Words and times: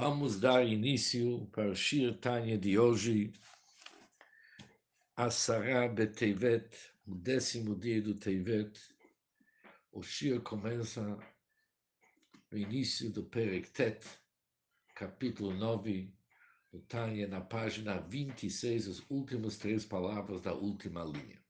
Vamos 0.00 0.38
dar 0.38 0.64
início 0.64 1.44
para 1.50 1.70
o 1.70 1.74
Shir 1.74 2.16
Tanya 2.18 2.56
de 2.56 2.78
hoje, 2.78 3.32
Asara 5.16 5.88
Betevet, 5.88 6.72
o 7.04 7.16
décimo 7.16 7.74
dia 7.74 8.00
do 8.00 8.14
Tevet. 8.14 8.78
O 9.90 10.00
Shir 10.00 10.40
começa 10.40 11.02
no 12.48 12.56
início 12.56 13.10
do 13.10 13.24
Perektet, 13.24 14.06
capítulo 14.94 15.52
9, 15.52 16.14
do 16.72 16.78
Tanya, 16.82 17.26
na 17.26 17.40
página 17.40 17.98
26, 17.98 18.86
as 18.86 19.10
últimas 19.10 19.58
três 19.58 19.84
palavras 19.84 20.40
da 20.42 20.54
última 20.54 21.02
linha. 21.02 21.42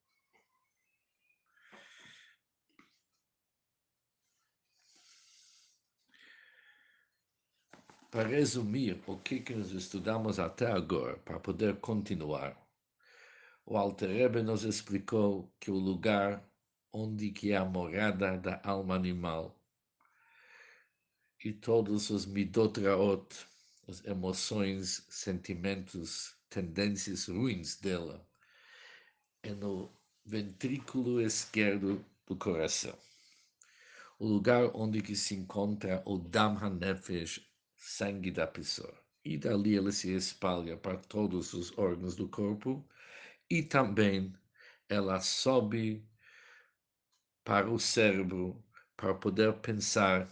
Para 8.11 8.27
resumir 8.27 9.03
o 9.07 9.19
que, 9.19 9.41
que 9.41 9.55
nós 9.55 9.71
estudamos 9.71 10.39
até 10.39 10.67
agora, 10.67 11.19
para 11.19 11.39
poder 11.39 11.77
continuar, 11.77 12.57
o 13.67 13.77
Alter 13.77 14.09
Rebbe 14.09 14.43
nos 14.43 14.65
explicou 14.65 15.53
que 15.61 15.71
o 15.71 15.77
lugar 15.77 16.43
onde 16.91 17.31
que 17.31 17.53
é 17.53 17.57
a 17.59 17.67
morada 17.67 18.39
da 18.39 18.63
alma 18.65 18.95
animal 18.95 19.55
e 21.45 21.53
todos 21.53 22.09
os 22.09 22.25
midot 22.25 22.81
raot, 22.81 23.47
as 23.87 24.03
emoções, 24.07 25.05
sentimentos, 25.11 26.35
tendências 26.49 27.29
ruins 27.29 27.77
dela, 27.77 28.27
é 29.43 29.53
no 29.53 29.93
ventrículo 30.25 31.21
esquerdo 31.21 32.03
do 32.27 32.35
coração. 32.35 32.99
O 34.19 34.27
lugar 34.27 34.71
onde 34.75 35.03
que 35.03 35.15
se 35.15 35.35
encontra 35.35 36.03
o 36.07 36.17
Dam 36.17 36.57
HaNefesh, 36.57 37.48
sangue 37.79 38.31
da 38.31 38.47
pessoa. 38.47 38.95
E 39.25 39.39
dali 39.39 39.77
ele 39.77 39.93
se 39.93 40.13
espalha 40.13 40.77
para 40.77 40.99
todos 40.99 41.55
os 41.55 41.77
órgãos 41.79 42.17
do 42.17 42.29
corpo 42.29 42.87
e 43.49 43.63
também 43.63 44.35
ela 44.89 45.21
sobe 45.21 46.07
para 47.45 47.71
o 47.71 47.79
cérebro 47.79 48.63
para 48.97 49.15
poder 49.15 49.55
pensar 49.61 50.29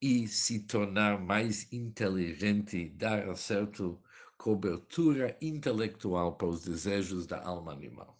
e 0.00 0.26
se 0.26 0.60
tornar 0.60 1.20
mais 1.20 1.70
inteligente, 1.72 2.88
dar 2.90 3.36
certa 3.36 3.82
cobertura 4.36 5.36
intelectual 5.42 6.36
para 6.36 6.46
os 6.46 6.64
desejos 6.64 7.26
da 7.26 7.42
alma 7.44 7.72
animal. 7.72 8.16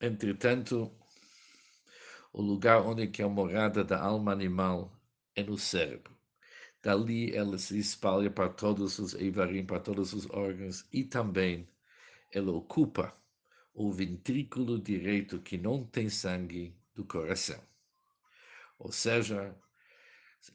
Entretanto, 0.00 0.92
o 2.32 2.42
lugar 2.42 2.82
onde 2.82 3.06
que 3.06 3.22
é 3.22 3.24
a 3.24 3.28
morada 3.28 3.82
da 3.84 4.00
alma 4.00 4.32
animal 4.32 4.92
é 5.34 5.42
no 5.42 5.58
cérebro. 5.58 6.16
Dali 6.82 7.34
ela 7.34 7.58
se 7.58 7.78
espalha 7.78 8.30
para 8.30 8.48
todos 8.48 8.98
os 8.98 9.14
eivarim, 9.14 9.64
para 9.64 9.80
todos 9.80 10.12
os 10.12 10.28
órgãos, 10.30 10.86
e 10.92 11.04
também 11.04 11.68
ela 12.32 12.52
ocupa 12.52 13.16
o 13.74 13.90
ventrículo 13.92 14.78
direito 14.78 15.40
que 15.40 15.58
não 15.58 15.84
tem 15.84 16.08
sangue 16.08 16.76
do 16.94 17.04
coração. 17.04 17.60
Ou 18.78 18.92
seja, 18.92 19.56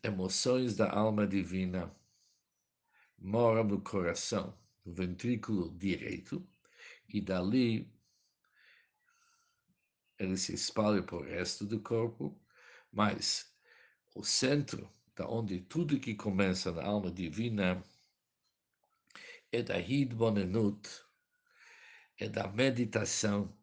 emoções 0.02 0.76
da 0.76 0.92
alma 0.92 1.28
divina 1.28 1.94
moram 3.18 3.64
no 3.64 3.82
coração, 3.82 4.58
no 4.86 4.94
ventrículo 4.94 5.74
direito, 5.78 6.46
e 7.08 7.22
dali 7.22 7.93
ele 10.24 10.38
se 10.38 10.54
espalha 10.54 11.04
para 11.04 11.18
o 11.18 11.24
resto 11.24 11.66
do 11.66 11.80
corpo, 11.80 12.38
mas 12.92 13.54
o 14.16 14.24
centro, 14.24 14.90
da 15.16 15.28
onde 15.28 15.62
tudo 15.62 16.00
que 16.00 16.16
começa 16.16 16.72
na 16.72 16.84
alma 16.84 17.12
divina, 17.12 17.84
é 19.52 19.62
da 19.62 19.80
Hidbonenut, 19.80 20.90
é 22.18 22.28
da 22.28 22.48
meditação 22.48 23.56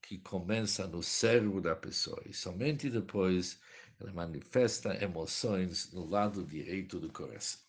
que 0.00 0.18
começa 0.18 0.86
no 0.86 1.02
cérebro 1.02 1.60
da 1.60 1.74
pessoa, 1.74 2.22
e 2.26 2.34
somente 2.34 2.90
depois 2.90 3.60
ela 4.00 4.12
manifesta 4.12 5.02
emoções 5.02 5.92
no 5.92 6.04
lado 6.04 6.44
direito 6.44 6.98
do 7.00 7.10
coração. 7.12 7.60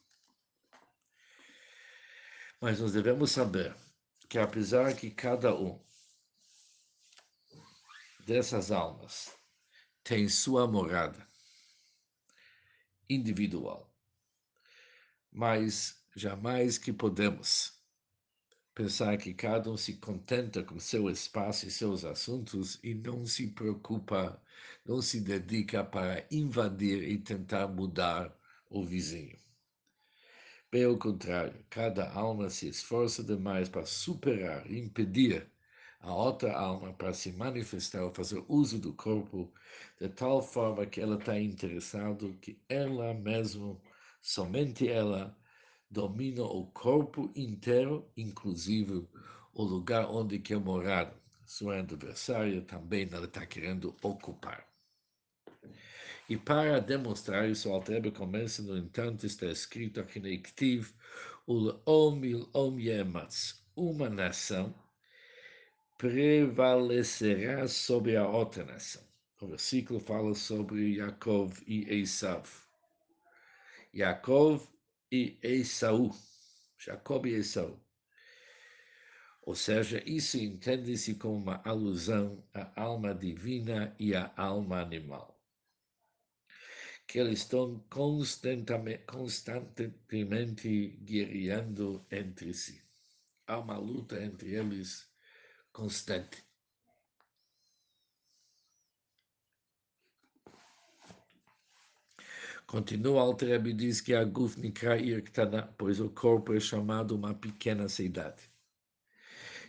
Mas 2.60 2.80
nós 2.80 2.94
devemos 2.94 3.32
saber 3.32 3.76
que 4.30 4.38
apesar 4.40 4.96
que 4.96 5.12
cada 5.12 5.54
um 5.56 5.80
dessas 8.26 8.72
almas 8.72 9.36
tem 10.04 10.28
sua 10.30 10.66
morada 10.66 11.28
individual, 13.10 13.94
mas 15.32 16.02
jamais 16.16 16.78
que 16.78 16.94
podemos 16.94 17.74
pensar 18.74 19.18
que 19.18 19.34
cada 19.34 19.70
um 19.70 19.78
se 19.78 19.98
contenta 19.98 20.64
com 20.64 20.80
seu 20.80 21.10
espaço 21.10 21.68
e 21.68 21.72
seus 21.72 22.06
assuntos 22.06 22.80
e 22.82 22.96
não 22.96 23.26
se 23.26 23.48
preocupa, 23.48 24.42
não 24.86 25.02
se 25.02 25.20
dedica 25.20 25.84
para 25.84 26.26
invadir 26.32 27.04
e 27.04 27.18
tentar 27.18 27.68
mudar 27.68 28.36
o 28.70 28.86
vizinho. 28.86 29.38
Pelo 30.72 30.98
contrário, 30.98 31.64
cada 31.70 32.12
alma 32.12 32.50
se 32.50 32.68
esforça 32.68 33.24
demais 33.24 33.70
para 33.70 33.86
superar, 33.86 34.72
impedir 34.72 35.53
a 36.04 36.14
outra 36.14 36.54
alma 36.54 36.92
para 36.94 37.14
se 37.14 37.32
manifestar, 37.32 38.12
fazer 38.12 38.44
uso 38.50 38.78
do 38.78 38.94
corpo, 38.94 39.52
de 40.00 40.10
tal 40.10 40.42
forma 40.42 40.86
que 40.86 41.00
ela 41.00 41.16
está 41.16 41.40
interessada 41.40 42.28
que 42.42 42.62
ela 42.68 43.14
mesma, 43.14 43.80
somente 44.22 44.88
ela, 44.90 45.36
domina 45.90 46.44
o 46.44 46.68
corpo 46.68 47.32
inteiro, 47.34 48.12
inclusive 48.18 49.08
o 49.54 49.64
lugar 49.64 50.10
onde 50.10 50.40
quer 50.40 50.60
morar. 50.60 51.16
Sua 51.46 51.80
adversária 51.80 52.62
também 52.62 53.08
ela 53.10 53.26
está 53.26 53.46
querendo 53.46 53.96
ocupar. 54.02 54.68
E 56.28 56.36
para 56.36 56.82
demonstrar 56.82 57.50
isso, 57.50 57.70
o 57.70 57.74
Altrebe 57.74 58.12
começa, 58.12 58.62
no 58.62 58.78
entanto, 58.78 59.26
está 59.26 59.46
escrito 59.46 60.02
aqui 60.02 60.20
no 60.20 60.28
Iktiv, 60.28 60.92
o 61.48 61.74
Om 61.86 62.26
Il 62.26 62.50
Om 62.54 62.80
Yematz, 62.80 63.64
uma 63.76 64.10
nação 64.10 64.83
prevalecerá 66.04 67.66
sobre 67.66 68.18
a 68.18 68.28
outra 68.28 68.66
nação. 68.66 69.02
O 69.40 69.48
versículo 69.48 70.02
fala 70.02 70.36
sobre 70.36 70.98
Yaakov 70.98 71.64
e 71.66 71.90
Esav. 72.02 72.46
Yaakov 73.96 74.68
e 75.10 75.40
Esaú. 75.42 76.12
Jacob 76.78 77.26
e 77.26 77.36
Esaú. 77.36 77.80
Ou 79.44 79.56
seja, 79.56 80.04
isso 80.06 80.38
entende-se 80.38 81.16
como 81.16 81.38
uma 81.38 81.62
alusão 81.64 82.46
à 82.54 82.82
alma 82.82 83.16
divina 83.16 83.96
e 83.98 84.14
à 84.14 84.34
alma 84.36 84.82
animal. 84.82 85.42
Que 87.08 87.20
eles 87.20 87.40
estão 87.40 87.80
constantemente, 87.90 89.06
constantemente 89.06 90.98
guerreando 91.02 92.06
entre 92.12 92.54
si. 92.54 92.84
Há 93.48 93.58
uma 93.60 93.78
luta 93.78 94.22
entre 94.22 94.54
eles 94.54 95.13
constante. 95.74 96.46
Continua 102.68 103.22
Alter 103.22 103.66
e 103.68 103.74
diz 103.74 104.00
que 104.00 104.14
a 104.14 104.24
Guf 104.24 104.60
Nikra 104.60 104.98
Irktana, 104.98 105.74
pois 105.78 106.00
o 106.00 106.10
corpo 106.10 106.54
é 106.54 106.60
chamado 106.60 107.16
uma 107.16 107.34
pequena 107.34 107.90
cidade. 107.90 108.50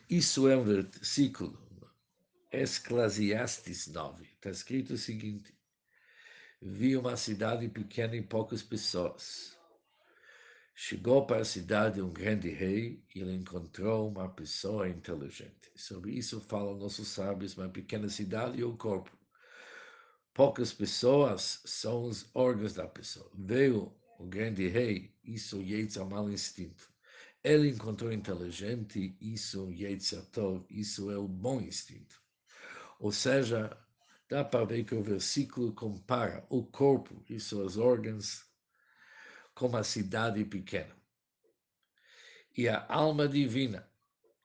Isso 0.09 0.49
é 0.49 0.57
um 0.57 0.65
versículo, 0.65 1.59
Esclasiastes 2.53 3.89
9. 3.89 4.25
Está 4.25 4.51
escrito 4.51 4.95
o 4.95 4.99
seguinte: 4.99 5.55
Vi 6.63 6.97
uma 6.97 7.17
cidade 7.17 7.69
pequena 7.69 8.15
e 8.17 8.23
poucas 8.23 8.63
pessoas 8.63 9.54
Chegou 10.77 11.25
para 11.25 11.43
a 11.43 11.45
cidade 11.45 12.03
um 12.03 12.13
grande 12.13 12.49
rei 12.51 13.01
e 13.15 13.21
ele 13.21 13.33
encontrou 13.33 14.09
uma 14.09 14.29
pessoa 14.29 14.89
inteligente. 14.89 15.71
Sobre 15.77 16.11
isso 16.11 16.41
falam 16.41 16.77
nossos 16.77 17.07
sábios, 17.07 17.57
uma 17.57 17.69
pequena 17.69 18.09
cidade 18.09 18.59
e 18.59 18.65
o 18.65 18.77
corpo. 18.77 19.17
Poucas 20.35 20.73
pessoas 20.73 21.61
são 21.65 22.07
os 22.07 22.29
órgãos 22.35 22.75
da 22.75 22.89
pessoa. 22.89 23.31
Veio 23.35 23.95
o 24.19 24.27
grande 24.27 24.67
rei, 24.67 25.15
isso 25.23 25.63
é 25.63 26.03
o 26.03 26.11
mau 26.11 26.29
instinto. 26.29 26.93
Ele 27.45 27.69
encontrou 27.69 28.13
inteligente, 28.13 29.17
isso 29.21 29.71
Yetzatov, 29.71 30.65
isso 30.69 31.09
é 31.09 31.17
o 31.17 31.29
bom 31.29 31.61
instinto. 31.61 32.21
Ou 32.99 33.13
seja, 33.13 33.79
dá 34.29 34.45
para 34.45 34.65
ver 34.65 34.83
que 34.83 34.97
o 34.97 35.05
versículo 35.05 35.73
compara 35.73 36.45
o 36.51 36.65
corpo 36.65 37.25
e 37.31 37.39
seus 37.39 37.77
órgãos 37.77 38.53
como 39.55 39.77
a 39.77 39.85
cidade 39.85 40.45
pequena. 40.45 40.95
E 42.57 42.69
a 42.69 42.87
alma 42.89 43.29
divina 43.29 43.89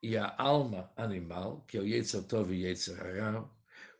e 0.01 0.17
a 0.17 0.35
alma 0.37 0.91
animal, 0.95 1.65
que 1.67 1.77
é 1.77 1.81
o 1.81 1.85
Yetzirah 1.85 2.51
e 2.51 2.63
Yetzirah, 2.65 3.49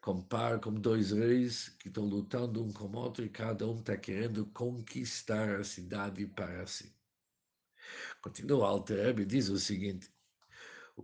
compara 0.01 0.57
com 0.59 0.73
dois 0.73 1.11
reis 1.11 1.69
que 1.79 1.89
estão 1.89 2.05
lutando 2.05 2.63
um 2.63 2.71
com 2.71 2.85
o 2.85 2.95
outro 2.95 3.25
e 3.25 3.29
cada 3.29 3.67
um 3.67 3.79
está 3.79 3.97
querendo 3.97 4.45
conquistar 4.47 5.59
a 5.59 5.63
cidade 5.63 6.25
para 6.27 6.65
si. 6.65 6.95
Continua 8.21 8.67
Alter 8.67 9.19
e 9.19 9.25
diz 9.25 9.49
o 9.49 9.59
seguinte, 9.59 10.09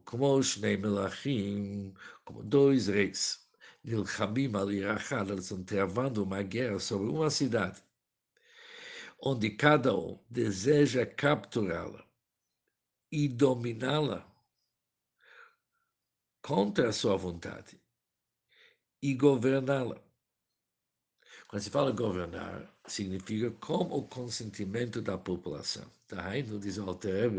como 0.06 0.42
Shnei 0.42 0.78
Melachim, 0.78 1.94
como 2.24 2.44
dois 2.44 2.88
reis, 2.88 3.48
Nilchamim 3.84 4.56
ali 4.56 4.78
Irachad, 4.78 5.30
eles 5.30 5.46
estão 5.46 5.64
travando 5.64 6.24
uma 6.24 6.42
guerra 6.42 6.80
sobre 6.80 7.10
uma 7.10 7.30
cidade, 7.30 7.84
onde 9.26 9.50
cada 9.50 9.98
um 9.98 10.20
deseja 10.30 11.04
capturá-la 11.04 12.06
e 13.12 13.28
dominá-la 13.28 14.24
contra 16.44 16.90
a 16.90 16.94
sua 16.94 17.18
vontade 17.18 17.82
e 19.02 19.16
governá-la. 19.16 20.00
Quando 21.48 21.64
se 21.64 21.72
fala 21.72 21.92
governar, 21.92 22.72
significa 22.86 23.50
com 23.50 23.84
o 23.86 24.08
consentimento 24.08 25.02
da 25.02 25.18
população. 25.18 25.90
Daí, 26.08 26.44
diz 26.44 26.78
Alter 26.78 27.32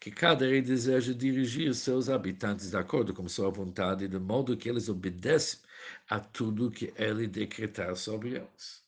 que 0.00 0.10
cada 0.10 0.46
rei 0.46 0.62
deseja 0.62 1.12
dirigir 1.12 1.74
seus 1.74 2.08
habitantes 2.08 2.70
de 2.70 2.76
acordo 2.76 3.12
com 3.12 3.28
sua 3.28 3.50
vontade, 3.50 4.08
de 4.08 4.18
modo 4.18 4.56
que 4.56 4.70
eles 4.70 4.88
obedecem 4.88 5.60
a 6.08 6.18
tudo 6.18 6.70
que 6.70 6.94
ele 6.96 7.26
decretar 7.26 7.94
sobre 7.96 8.36
eles. 8.36 8.81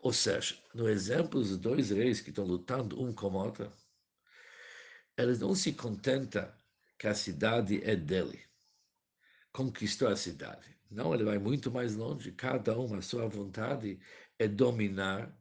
Ou 0.00 0.12
seja, 0.12 0.56
no 0.74 0.88
exemplo 0.88 1.40
dos 1.40 1.56
dois 1.56 1.90
reis 1.90 2.20
que 2.20 2.30
estão 2.30 2.44
lutando 2.44 3.02
um 3.02 3.12
com 3.12 3.28
o 3.28 3.34
outro, 3.34 3.72
eles 5.16 5.38
não 5.38 5.54
se 5.54 5.72
contentam 5.72 6.50
que 6.98 7.06
a 7.06 7.14
cidade 7.14 7.82
é 7.82 7.96
dele, 7.96 8.40
conquistou 9.52 10.08
a 10.08 10.16
cidade. 10.16 10.76
Não, 10.90 11.12
ele 11.12 11.24
vai 11.24 11.38
muito 11.38 11.70
mais 11.70 11.94
longe. 11.94 12.30
Cada 12.32 12.78
um, 12.78 12.94
a 12.94 13.02
sua 13.02 13.26
vontade 13.26 13.98
é 14.38 14.46
dominar 14.46 15.36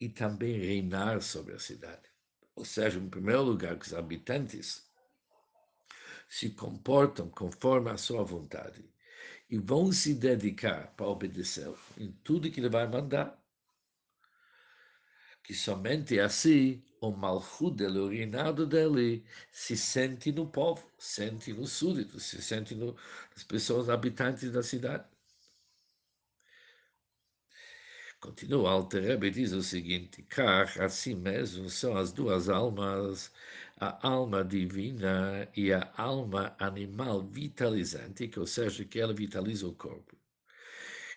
e 0.00 0.08
também 0.08 0.58
reinar 0.58 1.22
sobre 1.22 1.54
a 1.54 1.58
cidade. 1.58 2.08
Ou 2.56 2.64
seja, 2.64 2.98
em 2.98 3.08
primeiro 3.08 3.42
lugar, 3.42 3.78
que 3.78 3.86
os 3.86 3.94
habitantes 3.94 4.90
se 6.28 6.50
comportam 6.50 7.28
conforme 7.28 7.90
a 7.90 7.96
sua 7.96 8.24
vontade 8.24 8.84
e 9.48 9.58
vão 9.58 9.92
se 9.92 10.14
dedicar 10.14 10.94
para 10.96 11.06
obedecer 11.06 11.72
em 11.96 12.10
tudo 12.24 12.50
que 12.50 12.60
ele 12.60 12.68
vai 12.68 12.88
mandar, 12.88 13.40
que 15.44 15.54
somente 15.54 16.18
assim 16.18 16.82
o 17.00 17.10
malchut 17.12 17.76
dele, 17.76 17.98
o 17.98 18.08
reinado 18.08 18.66
dele, 18.66 19.24
se 19.52 19.76
sente 19.76 20.32
no 20.32 20.46
povo, 20.48 20.90
sente 20.98 21.52
nos 21.52 21.72
súditos, 21.72 22.24
se 22.24 22.42
sente 22.42 22.74
no, 22.74 22.96
nas 23.32 23.44
pessoas 23.44 23.88
habitantes 23.90 24.50
da 24.52 24.62
cidade. 24.62 25.04
Continua, 28.20 28.70
Alter 28.70 29.02
Rebbe 29.02 29.30
diz 29.30 29.52
o 29.52 29.62
seguinte, 29.62 30.22
Kach, 30.22 30.80
assim 30.80 31.14
mesmo, 31.14 31.68
são 31.68 31.96
as 31.96 32.10
duas 32.12 32.48
almas, 32.48 33.30
a 33.76 34.06
alma 34.08 34.42
divina 34.42 35.46
e 35.54 35.72
a 35.72 35.92
alma 35.96 36.56
animal 36.58 37.22
vitalizante, 37.22 38.26
que, 38.28 38.40
ou 38.40 38.46
seja, 38.46 38.84
que 38.84 38.98
ela 38.98 39.12
vitaliza 39.12 39.66
o 39.68 39.74
corpo, 39.74 40.16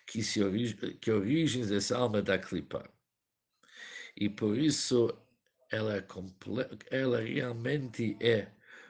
que, 0.06 0.22
se 0.22 0.42
orig 0.42 0.74
que 1.00 1.10
origens 1.10 1.68
dessa 1.68 1.96
alma 1.96 2.20
da 2.22 2.38
clipa. 2.38 2.90
E 4.20 4.28
por 4.28 4.58
isso 4.58 5.16
ela, 5.70 5.96
é 5.96 6.04
ela 6.90 7.20
realmente 7.20 8.16
é 8.20 8.48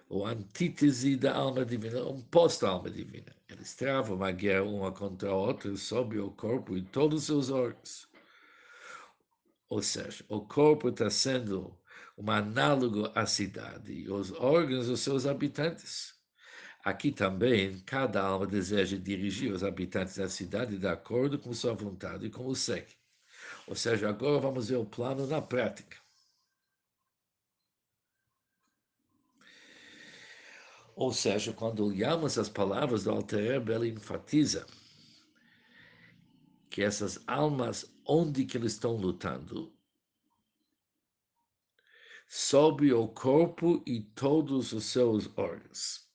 o 0.08 0.25
antítese 0.25 1.16
da 1.16 1.34
alma 1.34 1.66
divina, 1.66 2.02
um 2.06 2.25
da 2.62 2.69
alma 2.69 2.88
divina. 2.88 3.36
Eles 3.46 3.75
travam 3.75 4.16
uma 4.16 4.30
guerra 4.32 4.62
uma 4.64 4.90
contra 4.90 5.28
a 5.28 5.34
outra 5.34 5.76
sobre 5.76 6.19
o 6.19 6.30
corpo 6.30 6.78
e 6.78 6.82
todos 6.82 7.20
os 7.20 7.26
seus 7.26 7.50
órgãos. 7.50 8.08
Ou 9.69 9.82
seja, 9.82 10.25
o 10.30 10.40
corpo 10.40 10.88
está 10.88 11.10
sendo 11.10 11.78
um 12.16 12.30
análogo 12.30 13.10
à 13.14 13.26
cidade 13.26 13.92
e 13.92 14.10
os 14.10 14.32
órgãos 14.32 14.86
dos 14.86 15.00
seus 15.00 15.26
habitantes. 15.26 16.14
Aqui 16.82 17.12
também, 17.12 17.80
cada 17.80 18.22
alma 18.22 18.46
deseja 18.46 18.96
dirigir 18.96 19.52
os 19.52 19.62
habitantes 19.62 20.16
da 20.16 20.28
cidade 20.28 20.78
de 20.78 20.86
acordo 20.86 21.38
com 21.38 21.52
sua 21.52 21.75
vontade 21.75 22.26
e 22.26 22.30
como 22.30 22.54
segue. 22.54 22.98
Ou 23.69 23.75
seja, 23.76 24.09
agora 24.09 24.41
vamos 24.41 24.70
ver 24.70 24.76
o 24.76 24.87
plano 24.87 25.26
na 25.26 25.43
prática. 25.43 25.99
Ou 30.97 31.12
seja, 31.12 31.53
quando 31.53 31.85
olhamos 31.85 32.38
as 32.38 32.49
palavras 32.49 33.05
do 33.05 33.11
Alter 33.11 33.62
ele 33.69 33.91
enfatiza 33.91 34.67
que 36.70 36.82
essas 36.82 37.23
almas, 37.26 37.94
onde 38.06 38.47
que 38.47 38.56
eles 38.56 38.73
estão 38.73 38.97
lutando, 38.97 39.76
sobre 42.26 42.93
o 42.93 43.06
corpo 43.06 43.82
e 43.87 44.00
todos 44.00 44.73
os 44.73 44.87
seus 44.87 45.29
órgãos. 45.37 46.07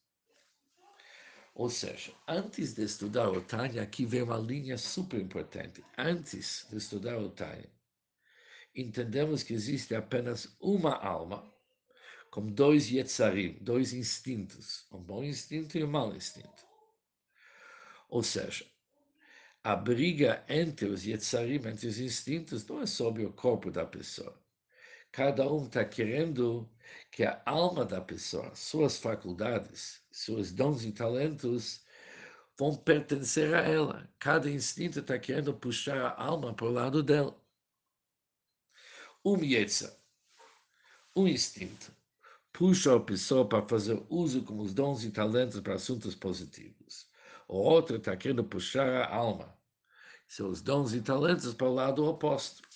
Ou 1.56 1.70
seja, 1.70 2.12
antes 2.28 2.74
de 2.74 2.84
estudar 2.84 3.30
o 3.30 3.40
Tânia, 3.40 3.84
aqui 3.84 4.06
vem 4.06 4.24
uma 4.24 4.38
linha 4.38 4.78
super 4.78 5.22
importante. 5.22 5.84
Antes 5.98 6.66
de 6.70 6.78
estudar 6.78 7.20
o 7.20 7.30
Tânia, 7.30 7.70
entendemos 8.76 9.44
que 9.44 9.54
existe 9.54 9.94
apenas 9.94 10.58
uma 10.60 10.96
alma, 10.96 11.48
com 12.32 12.48
dois 12.48 12.90
Yetzarim, 12.90 13.60
dois 13.62 13.94
instintos, 13.94 14.88
um 14.92 14.98
bom 14.98 15.24
instinto 15.24 15.78
e 15.78 15.84
um 15.84 15.88
mau 15.88 16.16
instinto. 16.16 16.66
Ou 18.10 18.24
seja, 18.24 18.66
a 19.64 19.76
briga 19.76 20.44
entre 20.50 20.88
os 20.88 21.06
Yetzarim, 21.06 21.68
entre 21.68 21.88
os 21.88 22.00
instintos, 22.00 22.66
não 22.66 22.82
é 22.82 22.88
sobre 22.88 23.24
o 23.26 23.32
corpo 23.32 23.70
da 23.70 23.86
pessoa. 23.86 24.43
Cada 25.13 25.50
um 25.50 25.65
está 25.65 25.86
querendo 25.86 26.69
que 27.10 27.24
a 27.24 27.42
alma 27.45 27.86
da 27.86 28.01
pessoa, 28.01 28.54
suas 28.54 28.98
faculdades, 28.98 30.04
seus 30.12 30.51
dons 30.51 30.83
e 30.83 30.92
talentos 30.92 31.86
vão 32.60 32.75
pertencer 32.75 33.54
a 33.54 33.62
ela. 33.62 34.10
Cada 34.19 34.50
instinto 34.51 35.00
está 35.00 35.18
querendo 35.18 35.54
puxar 35.54 35.98
a 35.98 36.21
alma 36.21 36.54
para 36.54 36.65
o 36.65 36.71
lado 36.71 37.01
dela. 37.01 37.42
Um 39.24 39.42
Yetzer, 39.42 39.95
um 41.15 41.25
instinto, 41.25 41.95
puxa 42.51 42.94
a 42.94 43.00
pessoa 43.00 43.48
para 43.48 43.65
fazer 43.65 44.06
uso 44.10 44.44
com 44.44 44.60
os 44.60 44.74
dons 44.74 45.06
e 45.06 45.12
talentos 45.12 45.62
para 45.62 45.75
assuntos 45.75 46.13
positivos 46.13 47.13
o 47.48 47.57
outro 47.57 47.98
está 47.98 48.15
querendo 48.15 48.44
puxar 48.44 48.88
a 48.88 49.15
alma, 49.15 49.56
seus 50.27 50.62
dons 50.62 50.94
e 50.94 51.01
talentos 51.01 51.53
para 51.53 51.67
o 51.67 51.74
lado 51.74 52.05
oposto. 52.05 52.67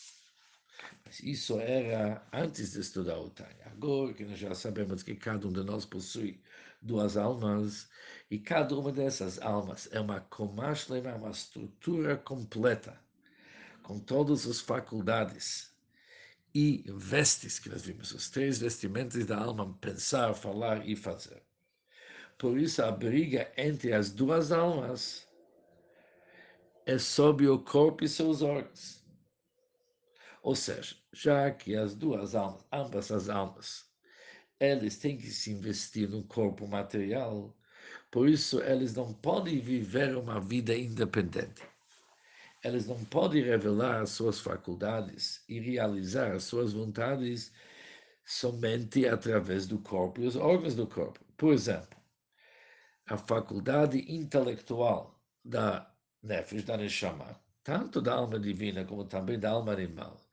Isso 1.24 1.60
era 1.60 2.26
antes 2.34 2.74
de 2.74 2.82
estudar 2.82 3.18
o 3.18 3.30
Tânia. 3.30 3.66
Agora 3.66 4.14
que 4.14 4.26
nós 4.26 4.38
já 4.38 4.54
sabemos 4.54 5.04
que 5.04 5.16
cada 5.16 5.48
um 5.48 5.52
de 5.52 5.64
nós 5.64 5.86
possui 5.86 6.42
duas 6.82 7.18
almas, 7.18 7.90
e 8.30 8.38
cada 8.38 8.78
uma 8.78 8.92
dessas 8.92 9.40
almas 9.40 9.90
é 9.92 10.00
uma 10.00 10.20
comáshlema, 10.22 11.16
uma 11.16 11.32
estrutura 11.32 12.18
completa, 12.18 13.00
com 13.84 14.00
todas 14.00 14.46
as 14.46 14.60
faculdades 14.60 15.74
e 16.54 16.84
vestes 16.88 17.60
que 17.60 17.70
nós 17.70 17.84
vimos, 17.84 18.12
os 18.12 18.30
três 18.30 18.60
vestimentos 18.60 19.26
da 19.26 19.38
alma, 19.38 19.78
pensar, 19.80 20.34
falar 20.34 20.88
e 20.88 20.96
fazer. 20.96 21.42
Por 22.38 22.58
isso, 22.58 22.84
a 22.84 22.92
briga 22.92 23.52
entre 23.58 23.94
as 23.94 24.12
duas 24.12 24.52
almas 24.52 25.28
é 26.86 26.98
sobre 26.98 27.48
o 27.48 27.60
corpo 27.60 28.04
e 28.04 28.10
seus 28.10 28.42
órgãos. 28.42 28.97
Ou 30.48 30.56
seja, 30.56 30.96
já 31.12 31.52
que 31.52 31.76
as 31.76 31.94
duas 31.94 32.34
almas, 32.34 32.64
ambas 32.72 33.12
as 33.12 33.28
almas, 33.28 33.86
eles 34.58 34.98
têm 34.98 35.18
que 35.18 35.30
se 35.30 35.52
investir 35.52 36.08
no 36.08 36.24
corpo 36.24 36.66
material, 36.66 37.54
por 38.10 38.30
isso 38.30 38.62
eles 38.62 38.96
não 38.96 39.14
podem 39.14 39.60
viver 39.60 40.16
uma 40.16 40.40
vida 40.40 40.74
independente. 40.74 41.62
Eles 42.64 42.88
não 42.88 43.04
podem 43.04 43.44
revelar 43.44 44.00
as 44.00 44.12
suas 44.12 44.40
faculdades 44.40 45.44
e 45.50 45.60
realizar 45.60 46.32
as 46.32 46.46
suas 46.46 46.72
vontades 46.72 47.52
somente 48.24 49.06
através 49.06 49.68
do 49.68 49.80
corpo 49.80 50.22
e 50.22 50.28
os 50.28 50.38
órgãos 50.38 50.76
do 50.76 50.88
corpo. 50.88 51.20
Por 51.36 51.52
exemplo, 51.52 52.00
a 53.06 53.18
faculdade 53.18 54.00
intelectual 54.08 55.22
da 55.44 55.94
Nefesh, 56.24 56.64
da 56.64 56.78
Neshama, 56.78 57.38
tanto 57.66 58.02
da 58.02 58.14
alma 58.14 58.40
divina 58.40 58.86
como 58.86 59.04
também 59.04 59.38
da 59.38 59.50
alma 59.50 59.74
animal, 59.74 60.26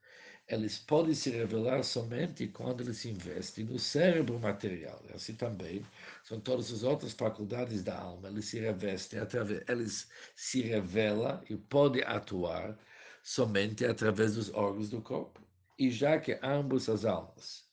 eles 0.47 0.77
podem 0.79 1.13
se 1.15 1.29
revelar 1.31 1.83
somente 1.83 2.47
quando 2.47 2.81
eles 2.81 3.05
investem 3.05 3.65
no 3.65 3.79
cérebro 3.79 4.39
material. 4.39 5.03
E 5.09 5.13
assim 5.13 5.35
também 5.35 5.85
são 6.23 6.39
todas 6.39 6.71
as 6.71 6.83
outras 6.83 7.13
faculdades 7.13 7.83
da 7.83 7.97
alma, 7.99 8.27
eles 8.29 8.45
se 8.45 8.59
revestem 8.59 9.19
através, 9.19 9.63
eles 9.69 10.09
se 10.35 10.61
revelam 10.61 11.43
e 11.49 11.55
podem 11.57 12.03
atuar 12.03 12.77
somente 13.23 13.85
através 13.85 14.35
dos 14.35 14.51
órgãos 14.53 14.89
do 14.89 15.01
corpo. 15.01 15.41
E 15.77 15.89
já 15.91 16.19
que 16.19 16.39
ambas 16.43 16.89
as 16.89 17.05
almas, 17.05 17.69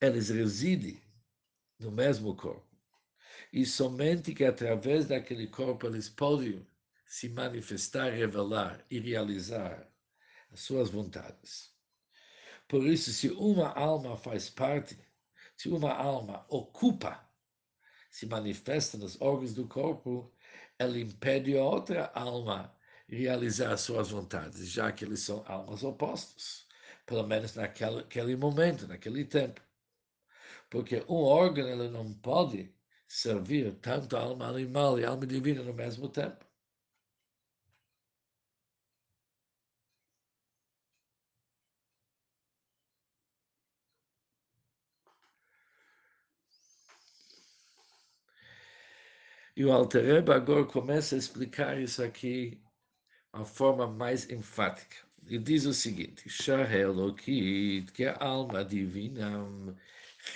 eles 0.00 0.28
residem 0.30 1.02
no 1.80 1.90
mesmo 1.92 2.36
corpo, 2.36 2.66
E 3.52 3.66
somente 3.66 4.34
que 4.34 4.44
através 4.44 5.06
daquele 5.06 5.46
corpo 5.48 5.86
eles 5.86 6.08
podem 6.08 6.66
se 7.06 7.28
manifestar, 7.28 8.10
revelar 8.12 8.84
e 8.90 8.98
realizar 9.00 9.88
as 10.52 10.60
suas 10.60 10.90
vontades. 10.90 11.77
Por 12.68 12.84
isso, 12.86 13.12
se 13.12 13.30
uma 13.30 13.70
alma 13.70 14.16
faz 14.16 14.50
parte, 14.50 14.98
se 15.56 15.70
uma 15.70 15.92
alma 15.92 16.44
ocupa, 16.50 17.26
se 18.10 18.26
manifesta 18.26 18.98
nos 18.98 19.20
órgãos 19.20 19.54
do 19.54 19.66
corpo, 19.66 20.30
ela 20.78 20.98
impede 20.98 21.56
a 21.56 21.64
outra 21.64 22.10
alma 22.14 22.76
realizar 23.08 23.76
suas 23.78 24.10
vontades, 24.10 24.68
já 24.70 24.92
que 24.92 25.04
eles 25.04 25.20
são 25.20 25.42
almas 25.46 25.82
opostas, 25.82 26.66
pelo 27.06 27.26
menos 27.26 27.54
naquele 27.54 28.36
momento, 28.36 28.86
naquele 28.86 29.24
tempo. 29.24 29.62
Porque 30.68 31.02
um 31.08 31.22
órgão 31.22 31.66
ele 31.66 31.88
não 31.88 32.12
pode 32.12 32.70
servir 33.06 33.74
tanto 33.80 34.14
a 34.16 34.20
alma 34.20 34.46
animal 34.46 35.00
e 35.00 35.04
a 35.06 35.08
alma 35.10 35.26
divina 35.26 35.62
no 35.62 35.72
mesmo 35.72 36.08
tempo. 36.10 36.44
E 49.58 49.64
o 49.64 49.72
Alter 49.72 50.22
agora 50.30 50.64
começa 50.64 51.16
a 51.16 51.18
explicar 51.18 51.80
isso 51.80 52.00
aqui 52.00 52.62
a 53.32 53.44
forma 53.44 53.88
mais 53.88 54.30
enfática. 54.30 54.98
E 55.26 55.36
diz 55.36 55.66
o 55.66 55.74
seguinte: 55.74 56.30
Shahelokit, 56.30 57.90
que 57.90 58.04
a 58.04 58.16
alma 58.20 58.64
divina, 58.64 59.28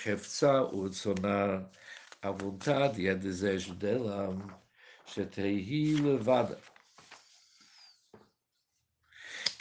Hefza 0.05 0.63
Utzona, 0.63 1.71
a 2.21 2.31
vontade 2.31 3.03
e 3.03 3.09
a 3.09 3.13
desejo 3.13 3.73
dela, 3.75 4.35
Shetrehi 5.05 5.95
levada. 5.95 6.59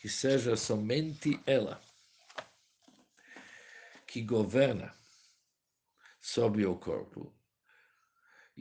Que 0.01 0.09
seja 0.09 0.57
somente 0.57 1.41
ela 1.47 1.81
que 4.09 4.23
governa 4.23 4.93
sobre 6.21 6.67
o 6.67 6.75
corpo. 6.75 7.33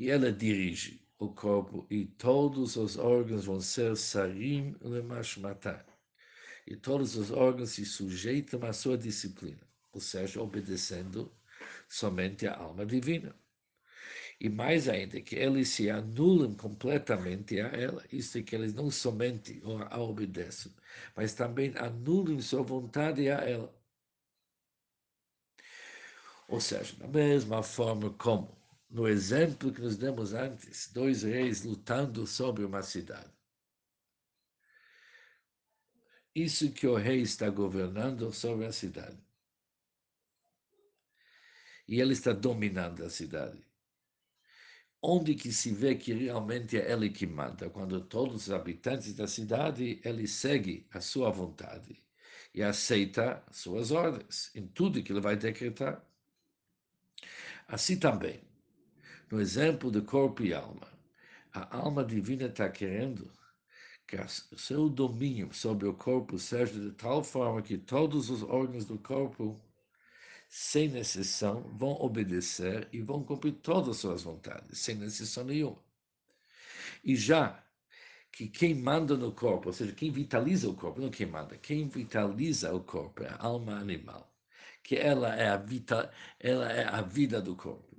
E 0.01 0.09
ela 0.09 0.31
dirige 0.31 0.99
o 1.19 1.29
corpo 1.29 1.85
e 1.87 2.05
todos 2.05 2.75
os 2.75 2.97
órgãos 2.97 3.45
vão 3.45 3.61
ser 3.61 3.95
sarim 3.95 4.75
lemashmatá. 4.81 5.85
E 6.65 6.75
todos 6.75 7.15
os 7.15 7.29
órgãos 7.29 7.69
se 7.69 7.85
sujeitam 7.85 8.63
à 8.63 8.73
sua 8.73 8.97
disciplina, 8.97 9.61
ou 9.93 10.01
seja, 10.01 10.41
obedecendo 10.41 11.31
somente 11.87 12.47
à 12.47 12.57
alma 12.57 12.83
divina. 12.83 13.35
E 14.39 14.49
mais 14.49 14.89
ainda, 14.89 15.21
que 15.21 15.35
eles 15.35 15.69
se 15.69 15.87
anulam 15.87 16.55
completamente 16.55 17.61
a 17.61 17.67
ela, 17.67 18.03
isto 18.11 18.39
é 18.39 18.41
que 18.41 18.55
eles 18.55 18.73
não 18.73 18.89
somente 18.89 19.61
a 19.91 20.01
obedecem, 20.01 20.73
mas 21.15 21.35
também 21.35 21.77
anulam 21.77 22.41
sua 22.41 22.63
vontade 22.63 23.29
a 23.29 23.35
ela. 23.35 23.71
Ou 26.47 26.59
seja, 26.59 26.95
da 26.95 27.07
mesma 27.07 27.61
forma 27.61 28.09
como 28.13 28.60
no 28.91 29.07
exemplo 29.07 29.71
que 29.71 29.81
nos 29.81 29.97
demos 29.97 30.33
antes, 30.33 30.91
dois 30.91 31.23
reis 31.23 31.63
lutando 31.63 32.27
sobre 32.27 32.65
uma 32.65 32.83
cidade. 32.83 33.31
Isso 36.35 36.71
que 36.71 36.85
o 36.85 36.95
rei 36.95 37.21
está 37.21 37.49
governando 37.49 38.31
sobre 38.33 38.65
a 38.65 38.71
cidade. 38.71 39.17
E 41.87 41.99
ele 41.99 42.13
está 42.13 42.33
dominando 42.33 43.03
a 43.03 43.09
cidade. 43.09 43.65
Onde 45.01 45.35
que 45.35 45.51
se 45.51 45.73
vê 45.73 45.95
que 45.95 46.13
realmente 46.13 46.77
é 46.77 46.91
ele 46.91 47.09
que 47.09 47.25
manda? 47.25 47.69
Quando 47.69 48.05
todos 48.05 48.47
os 48.47 48.51
habitantes 48.51 49.13
da 49.13 49.25
cidade, 49.25 49.99
ele 50.03 50.27
segue 50.27 50.85
a 50.91 51.01
sua 51.01 51.31
vontade 51.31 52.03
e 52.53 52.61
aceita 52.61 53.43
suas 53.51 53.91
ordens 53.91 54.53
em 54.53 54.67
tudo 54.67 55.01
que 55.01 55.11
ele 55.11 55.21
vai 55.21 55.35
decretar. 55.35 56.05
Assim 57.67 57.97
também, 57.97 58.50
no 59.31 59.39
exemplo 59.39 59.89
de 59.89 60.01
corpo 60.01 60.43
e 60.43 60.53
alma. 60.53 60.87
A 61.53 61.77
alma 61.77 62.03
divina 62.03 62.45
está 62.45 62.69
querendo 62.69 63.31
que 64.05 64.17
o 64.17 64.57
seu 64.57 64.89
domínio 64.89 65.53
sobre 65.53 65.87
o 65.87 65.93
corpo 65.93 66.37
seja 66.37 66.77
de 66.77 66.91
tal 66.91 67.23
forma 67.23 67.61
que 67.61 67.77
todos 67.77 68.29
os 68.29 68.43
órgãos 68.43 68.83
do 68.85 68.97
corpo, 68.99 69.59
sem 70.49 70.97
exceção, 70.97 71.61
vão 71.77 71.93
obedecer 71.93 72.89
e 72.91 73.01
vão 73.01 73.23
cumprir 73.23 73.53
todas 73.53 73.89
as 73.89 73.97
suas 73.97 74.23
vontades, 74.23 74.79
sem 74.79 75.01
exceção 75.01 75.45
nenhuma. 75.45 75.81
E 77.03 77.15
já 77.15 77.63
que 78.33 78.47
quem 78.47 78.75
manda 78.75 79.15
no 79.15 79.31
corpo, 79.31 79.69
ou 79.69 79.73
seja, 79.73 79.93
quem 79.93 80.11
vitaliza 80.11 80.69
o 80.69 80.75
corpo, 80.75 81.01
não 81.01 81.09
quem 81.09 81.25
manda, 81.25 81.57
quem 81.57 81.87
vitaliza 81.87 82.73
o 82.73 82.81
corpo 82.81 83.23
é 83.23 83.29
a 83.29 83.45
alma 83.45 83.75
animal, 83.75 84.29
que 84.83 84.97
ela 84.97 85.35
é 85.35 85.49
a, 85.49 85.57
vita, 85.57 86.11
ela 86.39 86.69
é 86.71 86.85
a 86.85 87.01
vida 87.01 87.41
do 87.41 87.55
corpo. 87.55 87.90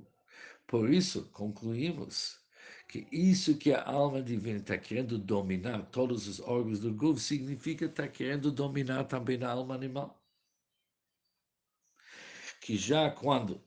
Por 0.72 0.88
isso, 0.90 1.28
concluímos 1.32 2.40
que 2.88 3.06
isso 3.12 3.58
que 3.58 3.74
a 3.74 3.84
alma 3.84 4.22
divina 4.22 4.58
está 4.58 4.78
querendo 4.78 5.18
dominar 5.18 5.82
todos 5.90 6.26
os 6.26 6.40
órgãos 6.40 6.80
do 6.80 6.96
corpo 6.96 7.20
significa 7.20 7.84
estar 7.84 8.04
tá 8.04 8.08
querendo 8.08 8.50
dominar 8.50 9.04
também 9.04 9.42
a 9.44 9.50
alma 9.50 9.74
animal. 9.74 10.18
Que 12.62 12.74
já 12.78 13.10
quando 13.10 13.62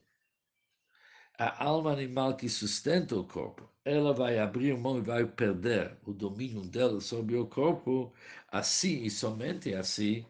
a 1.38 1.64
alma 1.64 1.92
animal 1.92 2.36
que 2.36 2.48
sustenta 2.48 3.14
o 3.16 3.22
corpo, 3.24 3.70
ela 3.84 4.12
vai 4.12 4.40
abrir 4.40 4.76
mão 4.76 4.98
e 4.98 5.02
vai 5.02 5.24
perder 5.24 5.96
o 6.04 6.12
domínio 6.12 6.62
dela 6.62 7.00
sobre 7.00 7.36
o 7.36 7.46
corpo, 7.46 8.12
assim 8.48 9.04
e 9.04 9.10
somente 9.10 9.72
assim, 9.74 10.26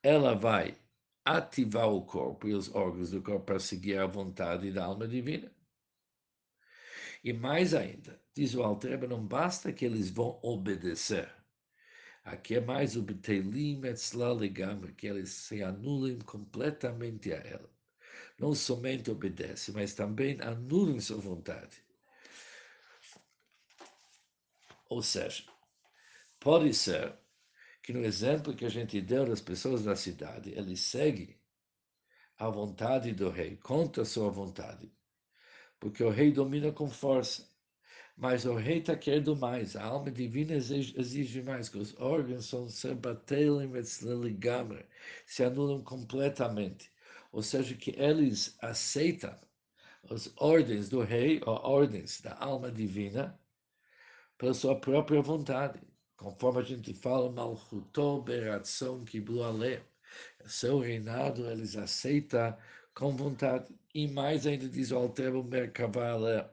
ela 0.00 0.34
vai 0.36 0.78
ativar 1.24 1.88
o 1.92 2.04
corpo 2.04 2.46
e 2.46 2.54
os 2.54 2.72
órgãos 2.72 3.10
do 3.10 3.20
corpo 3.20 3.46
para 3.46 3.58
seguir 3.58 3.98
a 3.98 4.06
vontade 4.06 4.70
da 4.72 4.84
alma 4.84 5.08
divina. 5.08 5.50
E 7.22 7.32
mais 7.34 7.74
ainda, 7.74 8.18
diz 8.34 8.54
o 8.54 8.62
Altreba, 8.62 9.06
não 9.06 9.26
basta 9.26 9.72
que 9.72 9.84
eles 9.84 10.08
vão 10.08 10.40
obedecer. 10.42 11.30
Aqui 12.24 12.54
é 12.54 12.60
mais 12.60 12.96
o 12.96 13.02
Betelim 13.02 13.84
Etzla 13.84 14.32
Legamre, 14.32 14.94
que 14.94 15.06
eles 15.06 15.30
se 15.30 15.62
anulam 15.62 16.18
completamente 16.20 17.32
a 17.32 17.36
ela. 17.36 17.70
Não 18.38 18.54
somente 18.54 19.10
obedecem, 19.10 19.74
mas 19.74 19.92
também 19.92 20.40
anulam 20.40 20.98
sua 20.98 21.18
vontade. 21.18 21.84
Ou 24.88 25.02
seja, 25.02 25.44
pode 26.38 26.72
ser 26.72 27.14
que 27.82 27.92
no 27.92 28.00
exemplo 28.04 28.56
que 28.56 28.64
a 28.64 28.70
gente 28.70 29.00
deu 29.00 29.26
das 29.26 29.42
pessoas 29.42 29.84
da 29.84 29.94
cidade, 29.94 30.52
eles 30.52 30.80
seguem 30.80 31.38
a 32.38 32.48
vontade 32.48 33.12
do 33.12 33.28
rei 33.28 33.56
contra 33.56 34.02
a 34.02 34.06
sua 34.06 34.30
vontade 34.30 34.90
porque 35.80 36.04
o 36.04 36.10
rei 36.10 36.30
domina 36.30 36.70
com 36.70 36.88
força. 36.88 37.48
Mas 38.16 38.44
o 38.44 38.54
rei 38.54 38.78
está 38.78 38.94
querendo 38.94 39.34
mais, 39.34 39.74
a 39.74 39.84
alma 39.84 40.10
divina 40.10 40.52
exige, 40.52 40.94
exige 40.98 41.42
mais, 41.42 41.70
que 41.70 41.78
os 41.78 41.98
órgãos 41.98 42.46
são 42.46 42.68
se 42.68 42.88
anulam 45.42 45.82
completamente. 45.82 46.92
Ou 47.32 47.42
seja, 47.42 47.74
que 47.74 47.92
eles 47.98 48.56
aceitam 48.60 49.34
as 50.10 50.32
ordens 50.36 50.90
do 50.90 51.00
rei, 51.00 51.40
ou 51.46 51.54
ordens 51.54 52.20
da 52.20 52.36
alma 52.38 52.70
divina, 52.70 53.40
pela 54.36 54.52
sua 54.52 54.78
própria 54.78 55.22
vontade. 55.22 55.80
Conforme 56.16 56.60
a 56.60 56.64
gente 56.64 56.92
fala, 56.92 57.32
Malchuto 57.32 58.20
Beratzon 58.22 59.04
Kiblu 59.04 59.42
Ale. 59.42 59.82
Seu 60.44 60.80
reinado, 60.80 61.48
eles 61.48 61.76
aceitam 61.76 62.54
com 62.94 63.16
vontade. 63.16 63.74
E 63.94 64.08
mais 64.08 64.46
ainda 64.46 64.68
diz 64.68 64.90
o 64.90 64.96
Altero 64.96 65.42
Merkavale, 65.42 66.48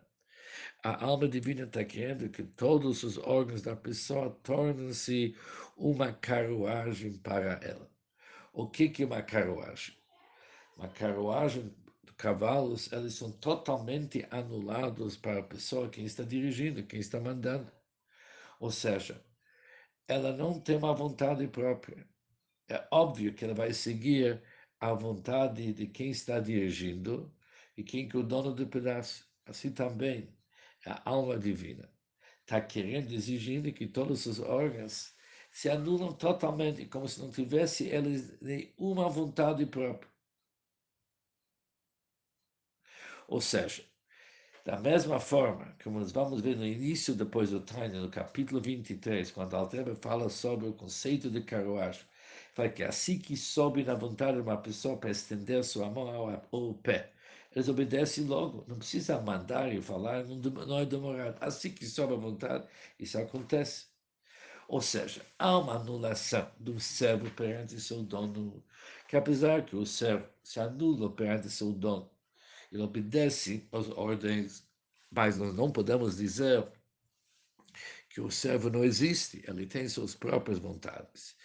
a 0.84 1.06
alma 1.06 1.28
divina 1.28 1.64
está 1.64 1.84
querendo 1.84 2.30
que 2.30 2.44
todos 2.44 3.04
os 3.04 3.18
órgãos 3.18 3.62
da 3.62 3.76
pessoa 3.76 4.30
tornem-se 4.44 5.36
uma 5.76 6.14
carruagem 6.14 7.14
para 7.14 7.60
ela. 7.64 7.90
O 8.54 8.68
que, 8.70 8.90
que 8.90 9.04
é 9.04 9.06
uma 9.06 9.22
carruagem? 9.22 9.96
Uma 10.78 10.88
carruagem 10.90 11.76
cavalos, 12.18 12.92
eles 12.92 13.14
são 13.14 13.32
totalmente 13.32 14.26
anulados 14.32 15.16
para 15.16 15.40
a 15.40 15.44
pessoa 15.44 15.90
quem 15.90 16.06
está 16.06 16.24
dirigindo, 16.24 16.84
quem 16.84 17.00
está 17.00 17.20
mandando. 17.20 17.72
Ou 18.60 18.72
seja, 18.72 19.24
ela 20.08 20.36
não 20.36 20.60
tem 20.60 20.78
uma 20.78 20.94
vontade 20.96 21.48
própria. 21.48 22.08
É 22.68 22.86
óbvio 22.92 23.34
que 23.34 23.46
ela 23.46 23.54
vai 23.54 23.72
seguir 23.72 24.42
à 24.80 24.94
vontade 24.94 25.74
de 25.74 25.88
quem 25.88 26.10
está 26.12 26.40
dirigindo 26.40 27.34
e 27.76 27.84
quem 27.84 28.08
que 28.08 28.16
é 28.18 28.20
o 28.20 28.24
dono 28.24 28.54
do 28.54 28.68
pedaço. 28.68 29.28
Assim 29.46 29.72
também 29.74 30.36
a 30.86 31.10
alma 31.10 31.38
divina 31.38 31.92
está 32.42 32.62
querendo, 32.62 33.12
exigindo 33.14 33.72
que 33.74 33.88
todos 33.88 34.26
os 34.26 34.40
órgãos 34.40 35.16
se 35.52 35.70
anulam 35.70 36.14
totalmente, 36.14 36.86
como 36.88 37.08
se 37.08 37.20
não 37.22 37.32
tivesse 37.32 37.88
eles 37.90 38.40
nenhuma 38.42 39.10
vontade 39.10 39.66
própria. 39.66 40.10
Ou 43.28 43.40
seja, 43.42 43.84
Da 44.66 44.78
mesma 44.80 45.20
forma, 45.20 45.76
como 45.84 46.00
nós 46.00 46.12
vamos 46.12 46.42
ver 46.42 46.56
no 46.58 46.66
início 46.66 47.16
depois 47.16 47.50
do 47.52 47.62
treino, 47.62 48.02
no 48.02 48.10
capítulo 48.12 48.62
23, 48.62 49.32
quando 49.32 49.56
Altreba 49.56 49.96
fala 49.96 50.30
sobre 50.30 50.68
o 50.68 50.74
conceito 50.74 51.30
de 51.32 51.42
carruagem, 51.42 52.06
fala 52.58 52.70
que 52.70 52.84
assim 52.84 53.20
que 53.20 53.38
sobe 53.38 53.84
na 53.84 53.94
vontade 53.94 54.38
de 54.38 54.42
uma 54.42 54.58
pessoa 54.58 54.98
para 54.98 55.12
estender 55.12 55.64
sua 55.64 55.90
mão 55.92 56.10
ao, 56.10 56.48
ao 56.52 56.74
pé, 56.74 57.12
eles 57.56 57.70
obedecem 57.70 58.26
logo, 58.26 58.66
não 58.68 58.78
precisa 58.80 59.22
mandar 59.22 59.72
e 59.72 59.80
falar, 59.80 60.24
não, 60.26 60.80
é 60.80 60.86
demorado. 60.86 61.38
Assim 61.40 61.72
que 61.72 61.86
sobe 61.86 62.14
a 62.14 62.18
vontade, 62.18 62.68
isso 63.00 63.18
acontece. 63.20 63.86
Ou 64.68 64.82
seja, 64.82 65.24
há 65.38 65.58
uma 65.60 65.76
anulação 65.76 66.52
do 66.60 66.80
servo 66.80 67.30
perante 67.32 67.80
seu 67.80 68.02
dono, 68.02 68.64
que 69.08 69.16
apesar 69.16 69.64
que 69.64 69.76
o 69.76 69.86
servo 69.86 70.28
se 70.44 70.60
anula 70.60 71.12
perante 71.12 71.50
seu 71.52 71.72
dono, 71.72 72.10
ele 72.72 72.82
obedece 72.82 73.68
às 73.72 73.88
ordens, 73.90 74.68
mas 75.12 75.38
nós 75.38 75.54
não 75.54 75.72
podemos 75.72 76.18
dizer 76.18 76.68
que 78.10 78.20
o 78.20 78.32
servo 78.32 78.70
não 78.70 78.84
existe, 78.84 79.44
ele 79.48 79.68
tem 79.68 79.88
suas 79.88 80.16
próprias 80.16 80.58
vontades, 80.58 81.37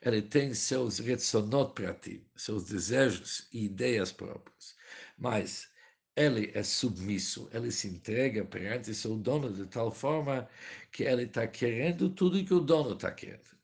ele 0.00 0.22
tem 0.22 0.54
seus 0.54 0.98
retsonot 0.98 1.72
pratim, 1.74 2.24
seus 2.36 2.64
desejos 2.64 3.48
e 3.52 3.64
ideias 3.64 4.12
próprias, 4.12 4.76
mas 5.16 5.68
ele 6.16 6.50
é 6.54 6.62
submisso, 6.62 7.48
ele 7.52 7.70
se 7.70 7.88
entrega 7.88 8.44
perante 8.44 8.94
seu 8.94 9.16
dono 9.16 9.52
de 9.52 9.66
tal 9.66 9.90
forma 9.90 10.48
que 10.90 11.04
ele 11.04 11.24
está 11.24 11.46
querendo 11.46 12.10
tudo 12.10 12.44
que 12.44 12.54
o 12.54 12.60
dono 12.60 12.94
está 12.94 13.10
querendo. 13.12 13.56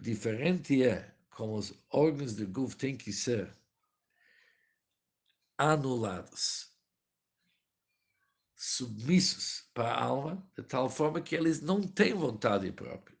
Diferente 0.00 0.84
é 0.84 1.12
como 1.30 1.56
os 1.56 1.74
órgãos 1.90 2.34
do 2.34 2.46
Guf 2.46 2.76
têm 2.76 2.96
que 2.96 3.12
ser 3.12 3.52
anulados, 5.58 6.70
submissos 8.54 9.68
para 9.74 9.92
a 9.92 10.04
alma, 10.04 10.50
de 10.56 10.62
tal 10.62 10.88
forma 10.88 11.20
que 11.20 11.34
eles 11.34 11.60
não 11.60 11.82
têm 11.82 12.14
vontade 12.14 12.70
própria. 12.72 13.15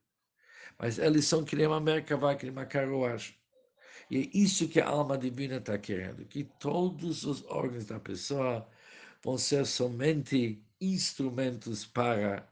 Mas 0.78 0.98
eles 0.98 1.26
são 1.26 1.44
que 1.44 1.56
nem 1.56 1.66
uma 1.66 1.80
merkavá, 1.80 2.34
que 2.34 2.44
nem 2.44 2.52
uma 2.52 2.66
carruagem. 2.66 3.34
E 4.10 4.18
é 4.18 4.30
isso 4.34 4.68
que 4.68 4.80
a 4.80 4.88
alma 4.88 5.18
divina 5.18 5.56
está 5.56 5.78
querendo, 5.78 6.24
que 6.26 6.44
todos 6.44 7.24
os 7.24 7.44
órgãos 7.46 7.86
da 7.86 7.98
pessoa 7.98 8.68
vão 9.22 9.36
ser 9.38 9.66
somente 9.66 10.64
instrumentos 10.80 11.84
para 11.84 12.48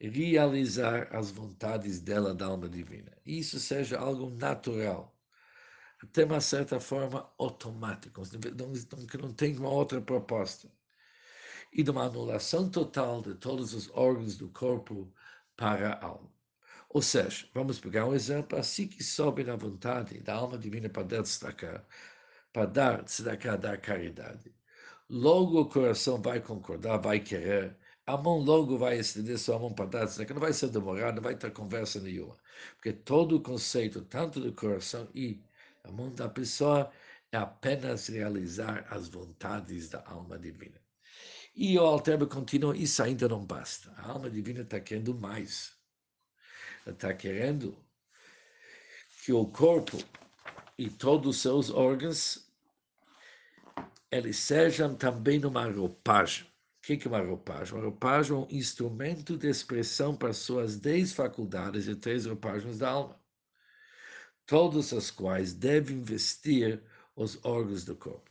realizar 0.00 1.08
as 1.14 1.30
vontades 1.30 2.00
dela, 2.00 2.34
da 2.34 2.46
alma 2.46 2.68
divina. 2.68 3.12
Isso 3.24 3.60
seja 3.60 3.98
algo 3.98 4.30
natural, 4.30 5.16
até 6.02 6.24
uma 6.24 6.40
certa 6.40 6.80
forma 6.80 7.32
automático, 7.38 8.22
que 9.10 9.18
não 9.18 9.32
tem 9.32 9.56
uma 9.58 9.70
outra 9.70 10.00
proposta. 10.00 10.70
E 11.72 11.82
de 11.82 11.90
uma 11.90 12.04
anulação 12.04 12.70
total 12.70 13.22
de 13.22 13.34
todos 13.34 13.74
os 13.74 13.90
órgãos 13.90 14.36
do 14.36 14.48
corpo 14.50 15.12
para 15.56 15.92
a 15.94 16.04
alma. 16.06 16.35
Ou 16.96 17.02
seja, 17.02 17.46
vamos 17.52 17.78
pegar 17.78 18.06
um 18.06 18.14
exemplo, 18.14 18.58
assim 18.58 18.88
que 18.88 19.04
sobe 19.04 19.44
na 19.44 19.54
vontade 19.54 20.18
da 20.20 20.34
alma 20.34 20.56
divina 20.56 20.88
para 20.88 21.02
dar 21.02 21.20
destacar, 21.22 21.86
para 22.52 22.66
dar 22.66 23.02
destacar, 23.02 23.58
dar 23.58 23.78
caridade. 23.78 24.54
Logo 25.10 25.60
o 25.60 25.68
coração 25.68 26.22
vai 26.22 26.40
concordar, 26.40 26.96
vai 26.98 27.20
querer, 27.20 27.76
a 28.06 28.16
mão 28.16 28.38
logo 28.38 28.78
vai 28.78 28.98
estender 28.98 29.38
sua 29.38 29.58
mão 29.58 29.74
para 29.74 29.86
dar 29.86 30.04
destacar, 30.06 30.34
não 30.34 30.40
vai 30.40 30.54
ser 30.54 30.70
demorado, 30.70 31.16
não 31.16 31.22
vai 31.22 31.36
ter 31.36 31.52
conversa 31.52 32.00
nenhuma. 32.00 32.38
Porque 32.76 32.94
todo 32.94 33.36
o 33.36 33.42
conceito, 33.42 34.02
tanto 34.06 34.40
do 34.40 34.52
coração 34.54 35.06
e 35.14 35.44
a 35.84 35.92
mão 35.92 36.10
da 36.14 36.30
pessoa, 36.30 36.90
é 37.30 37.36
apenas 37.36 38.08
realizar 38.08 38.86
as 38.90 39.06
vontades 39.08 39.90
da 39.90 40.02
alma 40.06 40.38
divina. 40.38 40.80
E 41.56 41.78
o 41.78 41.82
Alterba 41.84 42.26
continua, 42.26 42.76
isso 42.76 43.02
ainda 43.02 43.28
não 43.28 43.44
basta. 43.44 43.92
A 43.98 44.12
alma 44.12 44.30
divina 44.30 44.62
está 44.62 44.80
querendo 44.80 45.14
mais 45.14 45.75
está 46.92 47.12
querendo 47.12 47.76
que 49.24 49.32
o 49.32 49.46
corpo 49.46 49.98
e 50.78 50.88
todos 50.88 51.36
os 51.36 51.42
seus 51.42 51.70
órgãos 51.70 52.46
eles 54.10 54.36
sejam 54.36 54.94
também 54.94 55.44
uma 55.44 55.68
roupagem. 55.68 56.46
O 56.46 56.80
que 56.82 57.06
é 57.06 57.08
uma 57.08 57.20
roupagem? 57.20 57.74
Uma 57.74 57.82
roupagem 57.82 58.36
é 58.36 58.38
um 58.38 58.46
instrumento 58.50 59.36
de 59.36 59.48
expressão 59.48 60.14
para 60.14 60.32
suas 60.32 60.78
dez 60.78 61.12
faculdades 61.12 61.88
e 61.88 61.96
três 61.96 62.26
roupagens 62.26 62.78
da 62.78 62.90
alma, 62.90 63.20
todas 64.46 64.92
as 64.92 65.10
quais 65.10 65.52
devem 65.52 66.00
vestir 66.00 66.80
os 67.16 67.44
órgãos 67.44 67.84
do 67.84 67.96
corpo. 67.96 68.30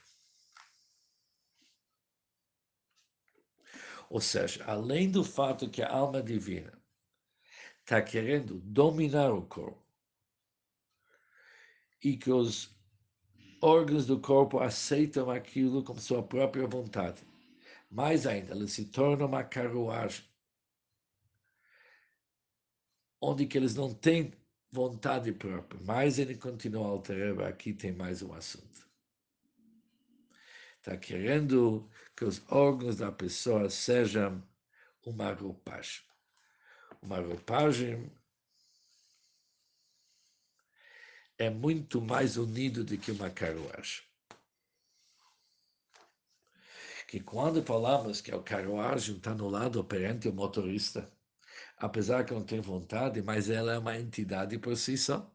Ou 4.09 4.21
seja, 4.21 4.63
além 4.63 5.11
do 5.11 5.23
fato 5.25 5.69
que 5.69 5.81
a 5.81 5.91
alma 5.91 6.23
divina 6.23 6.71
está 7.85 8.01
querendo 8.01 8.59
dominar 8.61 9.31
o 9.31 9.43
corpo 9.45 9.85
e 12.03 12.17
que 12.17 12.31
os 12.31 12.75
órgãos 13.61 14.07
do 14.07 14.19
corpo 14.19 14.59
aceitam 14.59 15.29
aquilo 15.29 15.83
como 15.83 15.99
sua 15.99 16.23
própria 16.23 16.67
vontade. 16.67 17.23
Mais 17.89 18.25
ainda, 18.25 18.55
ele 18.55 18.67
se 18.67 18.85
torna 18.85 19.25
uma 19.27 19.43
carruagem, 19.43 20.25
onde 23.21 23.45
que 23.45 23.57
eles 23.57 23.75
não 23.75 23.93
têm 23.93 24.33
vontade 24.71 25.31
própria. 25.31 25.79
Mas 25.85 26.17
ele 26.17 26.35
continua 26.35 26.85
a 26.85 26.89
alterar, 26.89 27.47
aqui 27.47 27.71
tem 27.71 27.91
mais 27.91 28.23
um 28.23 28.33
assunto. 28.33 28.89
Está 30.77 30.97
querendo 30.97 31.87
que 32.17 32.25
os 32.25 32.43
órgãos 32.51 32.97
da 32.97 33.11
pessoa 33.11 33.69
sejam 33.69 34.43
uma 35.03 35.31
roupagem 35.31 36.04
uma 37.05 37.19
roupagem 37.19 38.11
é 41.37 41.49
muito 41.49 42.01
mais 42.01 42.35
unido 42.35 42.83
do 42.83 42.97
que 42.97 43.11
uma 43.11 43.29
carruagem. 43.29 44.03
Que 47.07 47.19
quando 47.19 47.63
falamos 47.63 48.21
que 48.21 48.31
a 48.31 48.41
carruagem 48.41 49.17
está 49.17 49.35
no 49.35 49.47
lado 49.47 49.83
perante 49.83 50.27
o 50.27 50.33
motorista, 50.33 51.11
apesar 51.77 52.25
que 52.25 52.33
não 52.33 52.43
tem 52.43 52.59
vontade, 52.59 53.21
mas 53.21 53.49
ela 53.49 53.73
é 53.73 53.77
uma 53.77 53.97
entidade 53.97 54.57
por 54.57 54.75
si 54.75 54.97
só. 54.97 55.31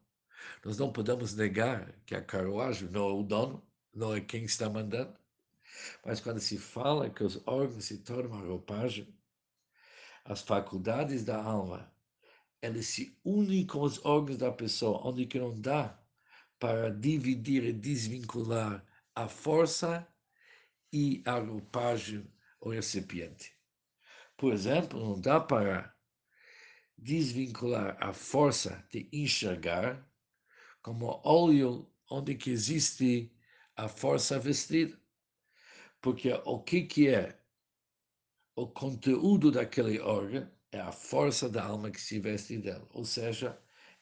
Nós 0.65 0.77
não 0.77 0.91
podemos 0.91 1.33
negar 1.33 1.93
que 2.05 2.15
a 2.15 2.21
carruagem 2.21 2.89
não 2.89 3.07
é 3.09 3.13
o 3.13 3.23
dono, 3.23 3.65
não 3.93 4.13
é 4.13 4.19
quem 4.19 4.43
está 4.43 4.69
mandando. 4.69 5.17
Mas 6.05 6.19
quando 6.19 6.39
se 6.39 6.57
fala 6.57 7.09
que 7.09 7.23
os 7.23 7.41
órgãos 7.47 7.85
se 7.85 7.99
tornam 7.99 8.45
roupagem, 8.45 9.07
as 10.25 10.41
faculdades 10.41 11.23
da 11.23 11.41
alma, 11.41 11.91
elas 12.61 12.87
se 12.87 13.17
unem 13.23 13.65
com 13.65 13.81
os 13.81 14.03
órgãos 14.05 14.37
da 14.37 14.51
pessoa, 14.51 15.07
onde 15.07 15.25
que 15.25 15.39
não 15.39 15.59
dá 15.59 15.99
para 16.59 16.89
dividir 16.91 17.63
e 17.63 17.73
desvincular 17.73 18.85
a 19.15 19.27
força 19.27 20.07
e 20.93 21.23
a 21.25 21.39
roupagem 21.39 22.31
ou 22.59 22.71
recipiente. 22.71 23.55
Por 24.37 24.53
exemplo, 24.53 24.99
não 24.99 25.19
dá 25.19 25.39
para 25.39 25.95
desvincular 26.97 27.97
a 27.99 28.13
força 28.13 28.85
de 28.91 29.09
enxergar 29.11 30.07
como 30.81 31.21
óleo 31.23 31.91
onde 32.09 32.35
que 32.35 32.51
existe 32.51 33.35
a 33.75 33.87
força 33.87 34.37
vestida. 34.37 34.99
Porque 35.99 36.31
o 36.45 36.61
que, 36.61 36.83
que 36.83 37.07
é 37.07 37.40
o 38.55 38.67
conteúdo 38.67 39.51
daquele 39.51 39.99
órgão 39.99 40.49
é 40.71 40.79
a 40.79 40.91
força 40.91 41.49
da 41.49 41.63
alma 41.63 41.91
que 41.91 42.01
se 42.01 42.19
veste 42.19 42.57
dela. 42.57 42.87
Ou 42.93 43.05
seja, 43.05 43.57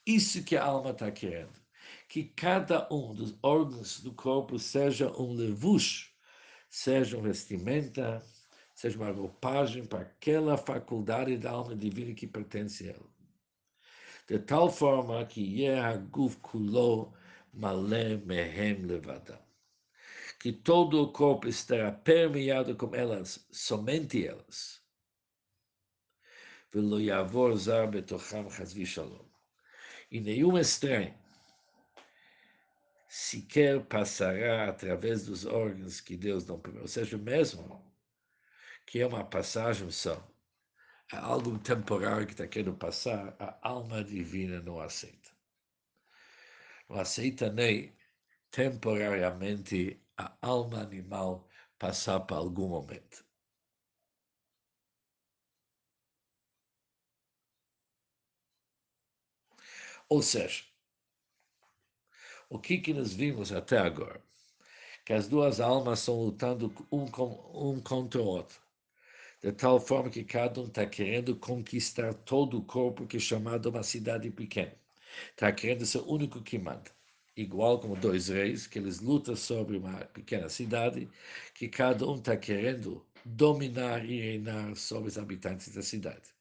isso 0.06 0.44
que 0.44 0.56
a 0.56 0.64
alma 0.64 0.92
está 0.92 1.12
querendo. 1.12 1.60
Que 2.08 2.24
cada 2.24 2.88
um 2.92 3.14
dos 3.14 3.36
órgãos 3.42 4.00
do 4.02 4.14
corpo 4.14 4.58
seja 4.60 5.12
um 5.20 5.34
levush, 5.34 6.12
seja 6.70 7.18
uma 7.18 7.28
vestimenta, 7.28 8.24
seja 8.74 8.98
uma 8.98 9.12
roupagem 9.12 9.86
para 9.86 10.02
aquela 10.02 10.58
faculdade 10.58 11.38
da 11.38 11.52
alma 11.52 11.76
divina 11.76 12.14
que 12.14 12.28
pertence 12.28 12.90
a 12.90 12.94
ela. 12.94 13.10
De 14.28 14.40
tal 14.40 14.72
forma 14.72 15.26
que 15.26 15.42
Yehaguf 15.42 16.38
Kulo 16.38 17.14
Malé 17.54 18.18
Mehem 18.18 18.86
Levadam 18.86 19.49
que 20.40 20.54
todo 20.54 21.04
o 21.04 21.12
corpo 21.12 21.48
estará 21.48 21.92
permeado 21.92 22.76
com 22.76 22.96
elas, 22.96 23.46
somente 23.52 24.26
elas. 24.26 24.82
E 30.10 30.22
nenhum 30.22 30.58
estranho 30.58 31.14
sequer 33.10 33.84
passará 33.86 34.70
através 34.70 35.26
dos 35.26 35.46
órgãos 35.46 36.00
que 36.00 36.16
Deus 36.16 36.46
não 36.46 36.60
permitiu. 36.60 36.84
Ou 36.84 36.88
seja, 36.88 37.18
mesmo 37.18 37.86
que 38.86 39.00
é 39.00 39.08
uma 39.08 39.26
passagem 39.26 39.92
só, 39.92 40.26
é 41.12 41.18
algo 41.18 41.58
temporário 41.60 42.26
que 42.26 42.34
está 42.34 42.48
querendo 42.48 42.78
passar, 42.78 43.36
a 43.40 43.68
alma 43.68 44.04
divina 44.04 44.62
não 44.62 44.80
aceita. 44.80 45.30
Não 46.88 47.00
aceita 47.00 47.52
nem 47.52 47.96
temporariamente 48.52 50.00
a 50.20 50.38
alma 50.42 50.82
animal 50.82 51.48
passar 51.80 52.20
por 52.22 52.36
algum 52.38 52.68
momento. 52.70 53.26
Ou 60.10 60.22
seja, 60.22 60.64
o 62.50 62.60
que, 62.60 62.78
que 62.80 62.94
nós 62.94 63.14
vimos 63.14 63.52
até 63.52 63.78
agora? 63.78 64.22
Que 65.06 65.14
as 65.14 65.28
duas 65.30 65.60
almas 65.62 66.00
estão 66.00 66.22
lutando 66.24 66.74
um, 66.92 67.08
com, 67.08 67.28
um 67.54 67.82
contra 67.82 68.22
o 68.22 68.26
outro, 68.26 68.62
de 69.42 69.52
tal 69.54 69.80
forma 69.80 70.10
que 70.12 70.24
cada 70.26 70.62
um 70.62 70.66
está 70.68 70.86
querendo 70.88 71.36
conquistar 71.38 72.14
todo 72.14 72.60
o 72.60 72.66
corpo 72.66 73.08
que 73.08 73.18
é 73.18 73.22
chamado 73.22 73.70
uma 73.70 73.84
cidade 73.84 74.32
pequena. 74.32 74.76
Está 75.32 75.52
querendo 75.54 75.86
ser 75.86 76.00
o 76.00 76.12
único 76.14 76.44
que 76.44 76.60
manda. 76.60 76.92
Igual 77.40 77.80
como 77.80 77.96
dois 77.96 78.28
reis, 78.28 78.68
que 78.68 78.78
eles 78.78 79.00
lutam 79.00 79.34
sobre 79.34 79.78
uma 79.78 80.04
pequena 80.08 80.50
cidade, 80.50 81.10
que 81.54 81.70
cada 81.70 82.06
um 82.06 82.16
está 82.16 82.36
querendo 82.36 83.06
dominar 83.24 84.04
e 84.04 84.20
reinar 84.20 84.76
sobre 84.76 85.08
os 85.08 85.18
habitantes 85.18 85.74
da 85.74 85.82
cidade. 85.82 86.36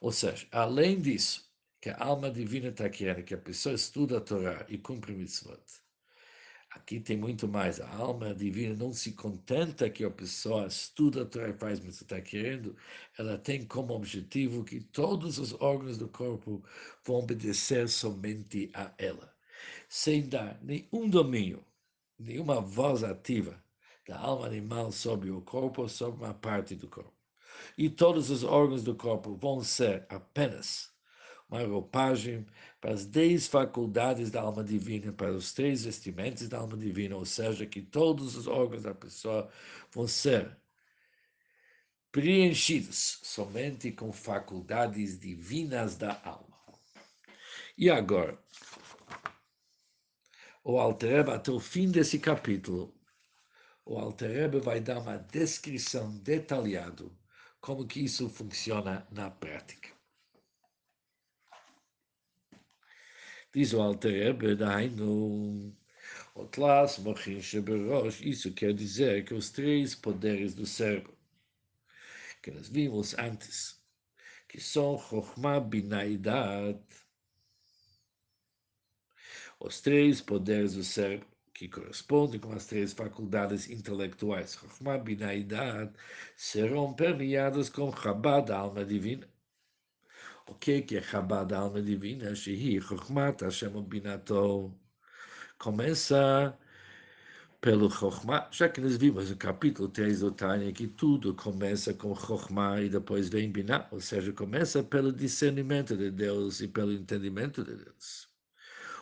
Ou 0.00 0.10
seja, 0.10 0.44
além 0.50 1.00
disso, 1.00 1.48
que 1.80 1.88
a 1.88 2.02
alma 2.02 2.32
divina 2.32 2.70
está 2.70 2.88
querendo 2.88 3.22
que 3.22 3.32
a 3.32 3.38
pessoa 3.38 3.76
estude 3.76 4.16
a 4.16 4.20
Torá 4.20 4.66
e 4.68 4.76
cumpra 4.76 5.12
mitzvot. 5.12 5.62
Aqui 6.72 6.98
tem 6.98 7.16
muito 7.16 7.46
mais. 7.46 7.80
A 7.80 7.88
alma 7.94 8.34
divina 8.34 8.74
não 8.74 8.92
se 8.92 9.12
contenta 9.12 9.88
que 9.88 10.02
a 10.02 10.10
pessoa 10.10 10.66
estuda 10.66 11.22
a 11.22 11.26
Torá 11.26 11.48
e 11.48 11.52
faz 11.52 11.78
mitzvot. 11.78 12.02
Está 12.02 12.20
querendo, 12.20 12.76
ela 13.16 13.38
tem 13.38 13.64
como 13.64 13.94
objetivo 13.94 14.64
que 14.64 14.80
todos 14.80 15.38
os 15.38 15.52
órgãos 15.60 15.96
do 15.96 16.08
corpo 16.08 16.60
vão 17.04 17.18
obedecer 17.18 17.88
somente 17.88 18.68
a 18.74 18.92
ela, 18.98 19.32
sem 19.88 20.28
dar 20.28 20.58
nenhum 20.62 21.08
domínio, 21.08 21.64
nenhuma 22.18 22.60
voz 22.60 23.02
ativa 23.02 23.62
da 24.06 24.18
alma 24.18 24.46
animal 24.46 24.90
sobre 24.92 25.30
o 25.30 25.40
corpo 25.40 25.82
ou 25.82 25.88
sobre 25.88 26.24
uma 26.24 26.34
parte 26.34 26.74
do 26.74 26.88
corpo. 26.88 27.12
E 27.76 27.88
todos 27.88 28.30
os 28.30 28.42
órgãos 28.42 28.82
do 28.82 28.94
corpo 28.94 29.34
vão 29.36 29.62
ser 29.62 30.06
apenas 30.08 30.90
uma 31.48 31.64
roupagem 31.64 32.46
para 32.80 32.92
as 32.92 33.04
dez 33.04 33.48
faculdades 33.48 34.30
da 34.30 34.40
alma 34.40 34.62
divina, 34.62 35.12
para 35.12 35.32
os 35.32 35.52
três 35.52 35.84
vestimentos 35.84 36.48
da 36.48 36.58
alma 36.58 36.76
divina, 36.76 37.16
ou 37.16 37.24
seja, 37.24 37.66
que 37.66 37.82
todos 37.82 38.36
os 38.36 38.46
órgãos 38.46 38.82
da 38.82 38.94
pessoa 38.94 39.50
vão 39.92 40.06
ser 40.06 40.56
preenchidos 42.12 43.20
somente 43.22 43.90
com 43.92 44.12
faculdades 44.12 45.18
divinas 45.18 45.96
da 45.96 46.20
alma. 46.24 46.50
E 47.76 47.88
agora, 47.90 48.38
o 50.62 50.78
Altereba, 50.78 51.34
até 51.36 51.50
o 51.50 51.60
fim 51.60 51.90
desse 51.90 52.18
capítulo, 52.18 52.94
o 53.84 53.98
Altereba 53.98 54.60
vai 54.60 54.80
dar 54.80 54.98
uma 54.98 55.16
descrição 55.16 56.16
detalhada 56.18 57.10
como 57.60 57.86
que 57.86 58.04
isso 58.04 58.28
funciona 58.28 59.06
na 59.10 59.30
prática. 59.30 59.90
Diz 63.52 63.72
o 63.72 63.80
Alter 63.82 64.12
Rebbe, 64.12 64.54
daino, 64.54 65.76
Otlas, 66.34 66.98
Mochin, 66.98 67.42
Sheberosh, 67.42 68.20
isso 68.20 68.52
quer 68.54 68.72
dizer 68.72 69.24
que 69.24 69.34
os 69.34 69.50
três 69.50 69.94
poderes 69.94 70.54
do 70.54 70.64
cérebro, 70.64 71.18
que 72.42 72.50
nós 72.50 72.68
vimos 72.68 73.14
antes, 73.18 73.82
que 74.48 74.60
são 74.60 74.98
Chokhmah, 74.98 75.60
Binaidat, 75.60 76.80
os 79.60 79.80
três 79.80 80.20
poderes 80.20 80.74
do 80.74 80.82
cérebro, 80.82 81.28
que 81.54 81.68
correspondem 81.68 82.40
com 82.40 82.52
as 82.52 82.66
três 82.66 82.92
faculdades 82.92 83.68
intelectuais, 83.70 84.54
Chokhmah, 84.54 84.98
Binaidat, 84.98 85.92
serão 86.36 86.94
permeados 86.94 87.68
com 87.68 87.92
Chabad, 87.94 88.50
a 88.50 88.58
alma 88.58 88.84
divina. 88.84 89.28
O 90.48 90.54
que 90.54 90.84
é 90.96 91.02
Chabad, 91.02 91.52
a 91.54 91.58
alma 91.58 91.82
divina? 91.82 92.34
Shehi, 92.34 92.80
Chokhmat, 92.80 93.42
Hashem 93.42 93.82
Binato. 93.84 94.74
Começa 95.58 96.58
pelo 97.60 97.90
Chokhmah, 97.90 98.48
já 98.50 98.68
que 98.68 98.80
nós 98.80 98.96
vimos 98.96 99.30
no 99.30 99.36
capítulo 99.36 99.88
3 99.88 100.20
do 100.20 100.32
Tânia 100.32 100.72
que 100.72 100.88
tudo 100.88 101.34
começa 101.34 101.92
com 101.94 102.14
Chokhmah 102.14 102.80
e 102.82 102.88
depois 102.88 103.28
vem 103.28 103.52
Binah, 103.52 103.86
ou 103.90 104.00
seja, 104.00 104.32
começa 104.32 104.82
pelo 104.82 105.12
discernimento 105.12 105.96
de 105.96 106.10
Deus 106.10 106.60
e 106.60 106.68
pelo 106.68 106.92
entendimento 106.92 107.62
de 107.62 107.76
Deus. 107.76 108.29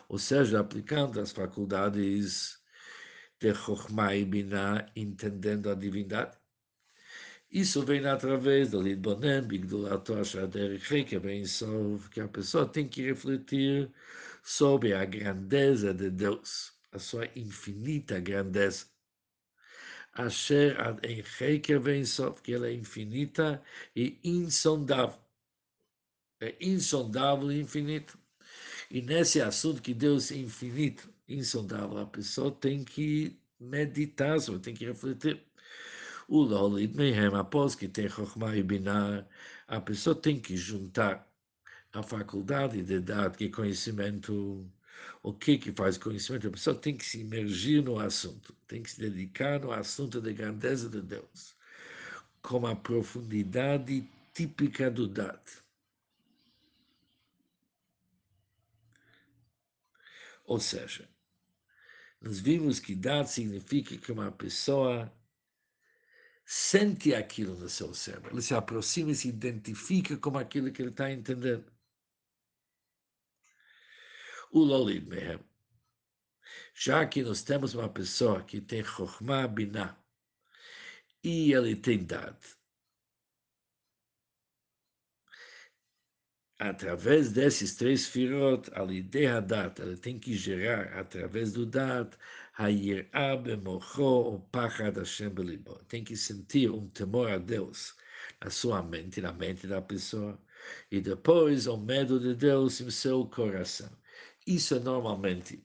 Ou 0.09 0.17
seja, 0.17 0.59
aplicando 0.59 1.21
as 1.21 1.31
faculdades 1.31 2.59
de 3.39 3.53
Chokhmah 3.53 4.15
e 4.15 4.25
Binah, 4.25 4.91
entendendo 4.95 5.69
a 5.69 5.75
divindade. 5.75 6.37
Isso 7.51 7.83
vem 7.83 8.05
através 8.05 8.71
do 8.71 8.81
Lidbonem, 8.81 9.41
Bigdulato 9.41 10.13
Ashader 10.15 10.79
que 11.05 11.17
vem 11.19 11.45
sobre 11.45 12.09
que 12.09 12.21
a 12.21 12.27
pessoa 12.27 12.67
tem 12.67 12.87
que 12.87 13.03
refletir 13.03 13.91
sobre 14.43 14.93
a 14.93 15.05
grandeza 15.05 15.93
de 15.93 16.09
Deus, 16.09 16.73
a 16.91 16.99
sua 16.99 17.25
infinita 17.35 18.19
grandeza. 18.19 18.87
Asher 20.13 20.79
ad 20.81 20.99
Encheker 21.07 21.79
vem 21.79 22.03
sobre 22.03 22.41
que 22.41 22.53
ela 22.53 22.67
é 22.67 22.73
infinita 22.73 23.63
e 23.95 24.19
insondável. 24.23 25.19
É 26.41 26.55
insondável 26.59 27.51
e 27.51 27.61
infinito. 27.61 28.18
E 28.91 29.01
nesse 29.01 29.39
assunto 29.39 29.81
que 29.83 29.93
Deus 29.93 30.31
é 30.31 30.37
infinito, 30.37 31.13
insondável, 31.27 31.99
a 31.99 32.07
pessoa 32.07 32.51
tem 32.51 32.83
que 32.83 33.39
meditar, 33.59 34.39
tem 34.61 34.73
que 34.73 34.85
refletir. 34.85 35.43
O 36.27 36.41
Lolit 36.41 36.95
Mehem, 36.95 37.35
após 37.35 37.75
que 37.75 37.87
tem 37.87 38.09
Chokhmah 38.09 38.55
e 38.55 38.63
Binah, 38.63 39.27
a 39.67 39.79
pessoa 39.79 40.15
tem 40.15 40.39
que 40.39 40.57
juntar 40.57 41.27
a 41.93 42.01
faculdade 42.01 42.81
de 42.81 42.99
dar 42.99 43.31
que 43.35 43.49
conhecimento, 43.49 44.67
o 45.21 45.33
que 45.33 45.59
que 45.59 45.71
faz 45.71 45.97
conhecimento, 45.97 46.47
a 46.47 46.51
pessoa 46.51 46.75
tem 46.75 46.97
que 46.97 47.05
se 47.05 47.21
imergir 47.21 47.83
no 47.83 47.99
assunto, 47.99 48.55
tem 48.67 48.81
que 48.81 48.91
se 48.91 48.99
dedicar 48.99 49.59
no 49.59 49.71
assunto 49.71 50.19
da 50.19 50.31
grandeza 50.31 50.89
de 50.89 51.01
Deus, 51.01 51.55
com 52.41 52.65
a 52.65 52.75
profundidade 52.75 54.03
típica 54.33 54.89
do 54.89 55.07
Dat. 55.07 55.68
Ou 60.49 60.59
seja, 60.59 61.07
nós 62.19 62.39
vimos 62.39 62.79
que 62.79 62.95
Dat 62.95 63.29
significa 63.29 63.95
que 63.95 64.11
uma 64.11 64.31
pessoa 64.31 65.13
sente 66.43 67.13
aquilo 67.13 67.55
no 67.55 67.69
seu 67.69 67.93
cérebro, 67.93 68.33
ele 68.33 68.41
se 68.41 68.55
aproxima 68.55 69.11
e 69.11 69.15
se 69.15 69.29
identifica 69.29 70.17
com 70.17 70.35
aquilo 70.39 70.71
que 70.71 70.81
ele 70.81 70.89
está 70.89 71.11
entendendo. 71.11 71.71
O 74.51 74.61
Lolid 74.63 75.05
Mehem. 75.05 75.39
Já 76.73 77.05
que 77.05 77.21
nós 77.21 77.43
temos 77.43 77.75
uma 77.75 77.87
pessoa 77.87 78.43
que 78.43 78.59
tem 78.59 78.83
Chokhmah 78.83 79.47
Binah 79.47 80.03
e 81.23 81.53
ele 81.53 81.75
tem 81.75 82.03
dado, 82.03 82.43
através 86.59 87.31
desses 87.31 87.73
três 87.75 88.05
firot, 88.05 88.69
a 88.73 88.83
ideia 88.83 89.41
dat, 89.41 89.81
ela 89.81 89.95
tem 89.95 90.19
que 90.19 90.35
gerar 90.35 90.99
através 90.99 91.53
do 91.53 91.65
dat, 91.65 92.17
tem 95.87 96.03
que 96.03 96.17
sentir 96.17 96.69
um 96.69 96.89
temor 96.89 97.31
a 97.31 97.37
Deus 97.37 97.95
na 98.43 98.49
sua 98.49 98.83
mente, 98.83 99.21
na 99.21 99.31
mente 99.31 99.65
da 99.65 99.81
pessoa, 99.81 100.37
e 100.91 100.99
depois 100.99 101.65
o 101.67 101.77
medo 101.77 102.19
de 102.19 102.35
Deus 102.35 102.81
em 102.81 102.91
seu 102.91 103.25
coração. 103.25 103.89
Isso 104.45 104.75
é 104.75 104.79
normalmente 104.79 105.63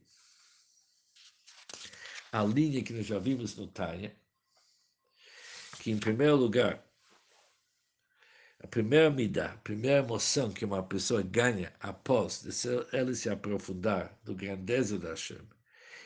a 2.31 2.45
linha 2.45 2.83
que 2.85 2.93
nós 2.93 3.07
já 3.07 3.19
vimos 3.19 3.57
no 3.57 3.67
Tanya, 3.67 4.15
que 5.81 5.91
em 5.91 5.99
primeiro 5.99 6.37
lugar 6.37 6.85
primeira 8.75 9.09
midá, 9.09 9.53
a 9.53 9.59
primeira 9.59 9.99
emoção 9.99 10.51
que 10.51 10.65
uma 10.65 10.83
pessoa 10.83 11.23
ganha 11.23 11.73
após 11.79 12.45
ela 12.93 13.15
se 13.15 13.31
aprofundar 13.31 14.19
do 14.25 14.35
grandeza 14.35 14.99
da 14.99 15.11
Hashem, 15.11 15.49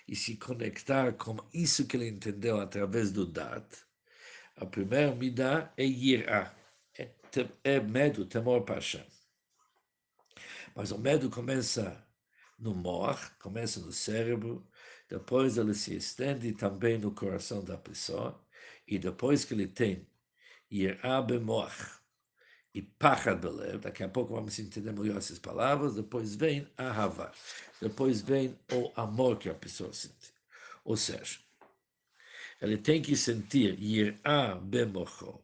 e 0.06 0.14
se 0.14 0.36
conectar 0.36 1.14
com 1.14 1.38
isso 1.54 1.86
que 1.86 1.96
ele 1.96 2.08
entendeu 2.08 2.60
através 2.60 3.10
do 3.10 3.24
Dat, 3.24 3.64
a 4.54 4.66
primeira 4.66 5.14
midá 5.14 5.72
é 5.78 5.82
Yirá, 5.82 6.54
é, 6.98 7.10
é 7.64 7.80
medo, 7.80 8.26
temor, 8.26 8.62
paixão. 8.66 9.06
Mas 10.76 10.90
o 10.90 10.98
medo 10.98 11.30
começa 11.30 12.06
no 12.58 12.74
mor, 12.74 13.18
começa 13.38 13.80
no 13.80 13.92
cérebro, 13.92 14.62
depois 15.08 15.56
ele 15.56 15.72
se 15.72 15.96
estende 15.96 16.52
também 16.52 16.98
no 16.98 17.14
coração 17.14 17.64
da 17.64 17.78
pessoa, 17.78 18.38
e 18.86 18.98
depois 18.98 19.42
que 19.46 19.54
ele 19.54 19.68
tem 19.68 20.06
Yirá 20.70 21.22
bemor, 21.22 21.72
e 22.78 22.82
Pachad 22.82 23.40
Belev, 23.40 23.80
daqui 23.80 24.04
a 24.04 24.08
pouco 24.08 24.34
vamos 24.34 24.56
entender 24.56 24.92
melhor 24.92 25.16
essas 25.16 25.38
palavras, 25.38 25.96
depois 25.96 26.36
vem 26.36 26.64
Ahava, 26.76 27.32
depois 27.80 28.20
vem 28.20 28.56
o 28.72 28.92
amor 28.94 29.36
que 29.36 29.48
a 29.48 29.54
pessoa 29.54 29.92
sente. 29.92 30.32
Ou 30.84 30.96
seja, 30.96 31.40
ele 32.62 32.78
tem 32.78 33.02
que 33.02 33.16
sentir 33.16 33.76
Yirah 33.82 34.54
Bemocho, 34.54 35.40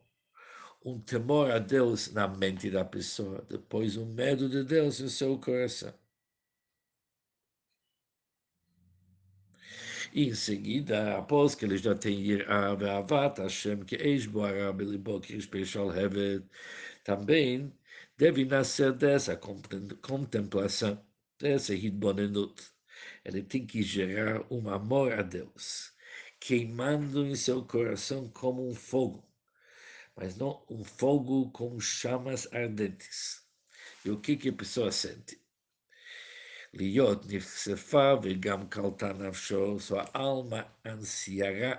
um 0.84 1.00
temor 1.00 1.50
a 1.50 1.58
Deus 1.58 2.12
na 2.12 2.28
mente 2.28 2.70
da 2.70 2.84
pessoa, 2.84 3.44
depois 3.48 3.96
um 3.96 4.06
medo 4.06 4.48
de 4.48 4.62
Deus 4.62 5.00
no 5.00 5.08
seu 5.08 5.36
coração. 5.36 5.92
E 10.12 10.28
em 10.28 10.34
seguida, 10.34 11.18
após 11.18 11.56
que 11.56 11.64
ele 11.64 11.76
já 11.76 11.96
tem 11.96 12.16
Yirah 12.20 12.76
Beavat 12.76 13.40
Hashem, 13.40 13.84
que 13.84 13.96
Eish 13.96 14.26
Boara 14.26 14.72
Belibok 14.72 15.36
Ish 15.36 15.46
Beshal 15.46 15.90
Hevet, 15.92 16.44
também 17.03 17.73
deve 18.17 18.45
nascer 18.45 18.93
dessa 18.93 19.35
contemplação, 20.01 21.03
dessa 21.39 21.73
hitbonenut. 21.73 22.61
Ele 23.23 23.41
tem 23.43 23.65
que 23.65 23.81
gerar 23.81 24.45
um 24.51 24.69
amor 24.69 25.13
a 25.13 25.21
Deus, 25.21 25.93
queimando 26.39 27.25
em 27.25 27.35
seu 27.35 27.63
coração 27.63 28.29
como 28.29 28.67
um 28.67 28.75
fogo, 28.75 29.23
mas 30.15 30.35
não 30.35 30.63
um 30.69 30.83
fogo 30.83 31.51
com 31.51 31.79
chamas 31.79 32.47
ardentes. 32.53 33.43
E 34.03 34.11
o 34.11 34.19
que, 34.19 34.35
que 34.35 34.49
a 34.49 34.53
pessoa 34.53 34.91
sente? 34.91 35.39
להיות 36.73 37.25
נחשפה 37.29 38.13
וגם 38.23 38.67
קלטה 38.69 39.13
נפשו, 39.13 39.79
sua 39.79 40.05
alma 40.13 40.63
ansiará 40.85 41.75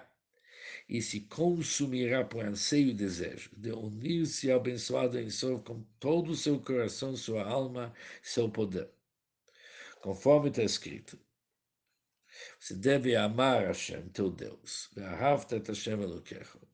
e 0.87 1.01
se 1.01 1.21
consumirá 1.21 2.23
por 2.23 2.45
anseio 2.45 2.89
e 2.89 2.93
desejo, 2.93 3.49
de 3.57 3.71
unir-se 3.71 4.51
ao 4.51 4.59
abençoado 4.59 5.19
em 5.19 5.29
Sof 5.29 5.63
com 5.63 5.83
todo 5.99 6.31
o 6.31 6.35
seu 6.35 6.59
coração, 6.59 7.15
sua 7.15 7.43
alma, 7.43 7.93
seu 8.21 8.49
poder. 8.49 8.89
Conforme 10.01 10.49
está 10.49 10.63
escrito, 10.63 11.19
você 12.59 12.75
deve 12.75 13.15
amar 13.15 13.65
Hashem, 13.65 14.09
teu 14.09 14.29
Deus, 14.29 14.91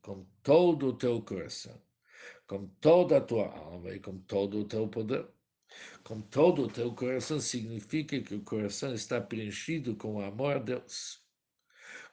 com 0.02 0.26
todo 0.42 0.88
o 0.88 0.92
teu 0.92 1.22
coração, 1.22 1.80
com 2.46 2.66
toda 2.80 3.18
a 3.18 3.20
tua 3.20 3.46
alma 3.46 3.94
e 3.94 4.00
com 4.00 4.18
todo 4.18 4.60
o 4.60 4.64
teu 4.64 4.88
poder. 4.88 5.26
Com 6.04 6.20
todo 6.20 6.64
o 6.64 6.68
teu 6.68 6.94
coração 6.94 7.40
significa 7.40 8.20
que 8.20 8.34
o 8.34 8.42
coração 8.42 8.92
está 8.92 9.20
preenchido 9.20 9.96
com 9.96 10.16
o 10.16 10.20
amor 10.20 10.56
a 10.56 10.58
Deus. 10.58 11.21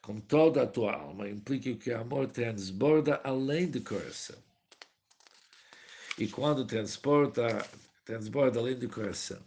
Com 0.01 0.19
toda 0.19 0.63
a 0.63 0.67
tua 0.67 0.93
alma 0.93 1.29
implica 1.29 1.73
que 1.75 1.91
o 1.91 1.99
amor 1.99 2.27
transborda 2.27 3.21
além 3.23 3.69
do 3.69 3.81
coração. 3.81 4.37
E 6.17 6.27
quando 6.27 6.65
transporta, 6.65 7.65
transborda 8.05 8.59
além 8.59 8.75
do 8.77 8.89
coração, 8.89 9.39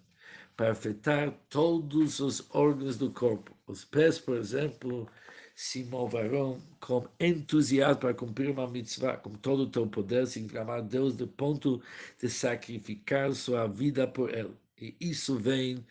para 0.56 0.72
afetar 0.72 1.30
todos 1.48 2.20
os 2.20 2.46
órgãos 2.50 2.96
do 2.96 3.10
corpo. 3.10 3.56
Os 3.66 3.84
pés, 3.84 4.18
por 4.18 4.36
exemplo, 4.36 5.08
se 5.54 5.84
moverão 5.84 6.58
com 6.80 7.06
entusiasmo 7.20 8.00
para 8.00 8.14
cumprir 8.14 8.50
uma 8.50 8.66
mitzvah, 8.68 9.16
com 9.16 9.30
todo 9.30 9.64
o 9.64 9.70
teu 9.70 9.86
poder, 9.86 10.26
se 10.26 10.40
inclamar 10.40 10.82
Deus 10.82 11.14
do 11.16 11.26
ponto 11.26 11.82
de 12.20 12.28
sacrificar 12.28 13.32
sua 13.34 13.66
vida 13.66 14.06
por 14.06 14.34
ele. 14.34 14.56
E 14.80 14.96
isso 15.00 15.38
vem 15.38 15.84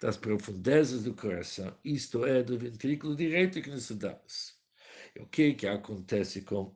das 0.00 0.16
profundezas 0.16 1.04
do 1.04 1.14
coração, 1.14 1.76
isto 1.84 2.24
é, 2.24 2.42
do 2.42 2.58
ventrículo 2.58 3.16
direito 3.16 3.62
que 3.62 3.70
nos 3.70 3.90
E 3.90 5.20
o 5.20 5.26
que, 5.26 5.42
é 5.42 5.54
que 5.54 5.66
acontece 5.66 6.42
com 6.42 6.74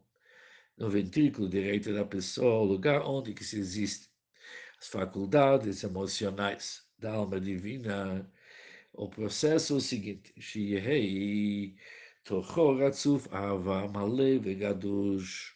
no 0.77 0.89
ventrículo 0.89 1.49
direito 1.49 1.93
da 1.93 2.05
pessoa, 2.05 2.63
o 2.63 2.65
lugar 2.65 3.03
onde 3.03 3.35
que 3.35 3.45
se 3.45 3.59
existe 3.59 4.09
as 4.79 4.89
faculdades 4.89 5.85
emocionais 5.85 6.83
da 6.99 7.13
alma 7.13 7.39
divina, 7.39 8.31
o 8.95 9.09
processo 9.09 9.75
é 9.75 9.77
o 9.77 9.81
seguinte, 9.81 10.33
Shiehei, 10.41 11.77
Tochor 12.25 12.79
Ava 13.31 13.89
Male 13.89 14.39
Vegadush, 14.39 15.55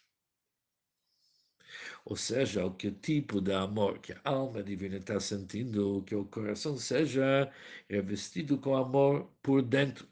ou 2.04 2.16
seja, 2.16 2.64
o 2.66 2.74
que 2.74 2.90
tipo 2.90 3.40
de 3.40 3.52
amor 3.52 3.98
que 3.98 4.12
a 4.12 4.20
alma 4.24 4.62
divina 4.62 4.96
está 4.96 5.18
sentindo, 5.20 6.02
que 6.04 6.14
o 6.14 6.24
coração 6.26 6.76
seja 6.76 7.50
revestido 7.88 8.58
com 8.58 8.76
amor 8.76 9.30
por 9.42 9.62
dentro. 9.62 10.06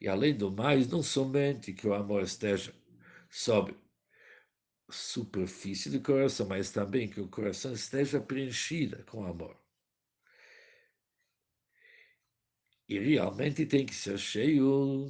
E 0.00 0.08
além 0.08 0.36
do 0.36 0.50
mais, 0.50 0.88
não 0.88 1.02
somente 1.02 1.72
que 1.72 1.86
o 1.86 1.94
amor 1.94 2.22
esteja 2.22 2.74
sob 3.30 3.74
superfície 4.90 5.90
do 5.90 6.00
coração, 6.02 6.46
mas 6.48 6.70
também 6.70 7.08
que 7.08 7.20
o 7.20 7.28
coração 7.28 7.72
esteja 7.72 8.20
preenchido 8.20 9.04
com 9.04 9.24
amor. 9.24 9.56
E 12.88 12.98
realmente 12.98 13.66
tem 13.66 13.84
que 13.84 13.94
ser 13.94 14.18
cheio, 14.18 15.08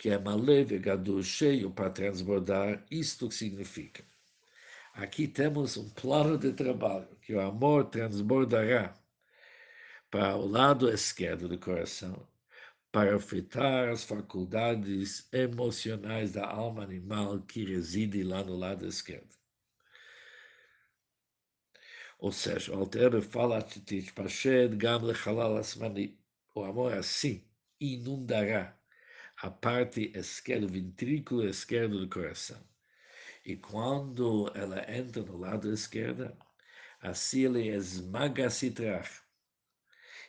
que 0.00 0.08
é 0.08 0.18
malé, 0.18 0.64
vegado, 0.64 1.22
cheio 1.22 1.70
para 1.70 1.90
transbordar. 1.90 2.82
Isto 2.90 3.30
significa. 3.30 4.02
Aqui 4.94 5.28
temos 5.28 5.76
um 5.76 5.90
plano 5.90 6.38
de 6.38 6.54
trabalho, 6.54 7.14
que 7.20 7.34
o 7.34 7.40
amor 7.40 7.84
transbordará 7.90 8.94
para 10.10 10.36
o 10.36 10.46
lado 10.46 10.88
esquerdo 10.88 11.48
do 11.48 11.58
coração, 11.58 12.26
para 12.90 13.14
afetar 13.14 13.90
as 13.90 14.02
faculdades 14.02 15.28
emocionais 15.34 16.32
da 16.32 16.48
alma 16.48 16.82
animal 16.82 17.42
que 17.42 17.62
reside 17.66 18.22
lá 18.22 18.42
no 18.42 18.56
lado 18.56 18.86
esquerdo. 18.86 19.36
Ou 22.18 22.32
seja, 22.32 22.72
o 22.72 22.78
Alter 22.78 23.20
fala, 23.20 23.62
Pashed 24.14 24.76
Gam 24.76 25.02
Lechalal 25.02 25.58
Asmani, 25.58 26.18
o 26.54 26.64
amor 26.64 26.94
assim 26.94 27.44
inundará 27.78 28.79
a 29.42 29.50
parte 29.50 30.12
esquerda, 30.14 30.66
o 30.66 30.68
ventrículo 30.68 31.48
esquerdo 31.48 32.00
do 32.00 32.08
coração. 32.08 32.62
E 33.44 33.56
quando 33.56 34.52
ela 34.54 34.84
entra 34.92 35.22
no 35.22 35.38
lado 35.38 35.72
esquerdo, 35.72 36.36
assim 37.00 37.46
ele 37.46 37.68
esmaga 37.68 38.46
a 38.46 38.50
citrach. 38.50 39.22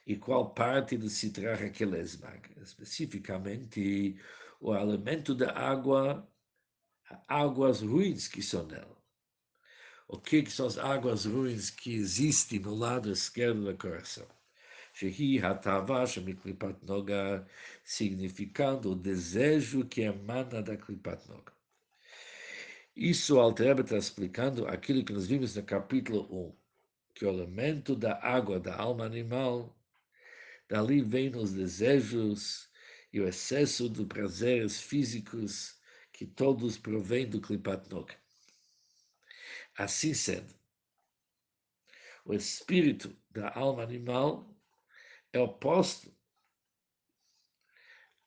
E 0.08 0.16
qual 0.16 0.54
parte 0.54 0.98
do 0.98 1.10
citrach 1.10 1.62
é 1.62 1.70
que 1.70 1.84
ele 1.84 2.00
esmaga? 2.00 2.50
Especificamente, 2.62 4.18
o 4.62 4.74
elemento 4.74 5.36
da 5.36 5.52
água, 5.52 6.26
águas 7.28 7.82
ruins 7.82 8.30
que 8.30 8.42
são 8.42 8.66
nela. 8.66 8.98
O 10.08 10.18
que, 10.18 10.44
que 10.44 10.52
são 10.52 10.68
as 10.68 10.78
águas 10.78 11.26
ruins 11.26 11.70
que 11.70 11.94
existem 11.94 12.60
no 12.60 12.74
lado 12.74 13.12
esquerdo 13.12 13.66
do 13.66 13.78
coração? 13.78 14.28
Noga, 16.84 17.48
significando 17.84 18.92
o 18.92 18.96
desejo 18.96 19.86
que 19.86 20.02
emana 20.02 20.62
da 20.62 20.78
Klipat 20.78 21.28
Noga. 21.28 21.54
Isso 22.96 23.38
o 23.38 23.40
Altrebe 23.40 23.82
está 23.82 23.98
explicando 23.98 24.68
aquilo 24.68 25.04
que 25.04 25.14
nós 25.14 25.26
vimos 25.26 25.56
no 25.56 25.64
capítulo 25.64 26.28
1, 26.30 26.56
que 27.16 27.26
o 27.26 27.30
elemento 27.30 27.96
da 27.96 28.20
água 28.22 28.60
da 28.60 28.76
alma 28.76 29.06
animal, 29.06 29.76
dali 30.68 31.02
vem 31.02 31.34
os 31.36 31.54
desejos 31.54 32.70
e 33.14 33.22
o 33.22 33.28
excesso 33.28 33.90
de 33.90 34.06
prazeres 34.06 34.82
físicos 34.82 35.80
que 36.12 36.26
todos 36.26 36.78
provém 36.78 37.28
do 37.28 37.40
Klipat 37.40 37.90
Noga. 37.90 38.16
Assim 39.78 40.14
sendo, 40.14 40.54
o 42.26 42.34
espírito 42.34 43.16
da 43.32 43.52
alma 43.58 43.84
animal 43.84 44.51
é 45.34 45.40
oposto 45.40 46.14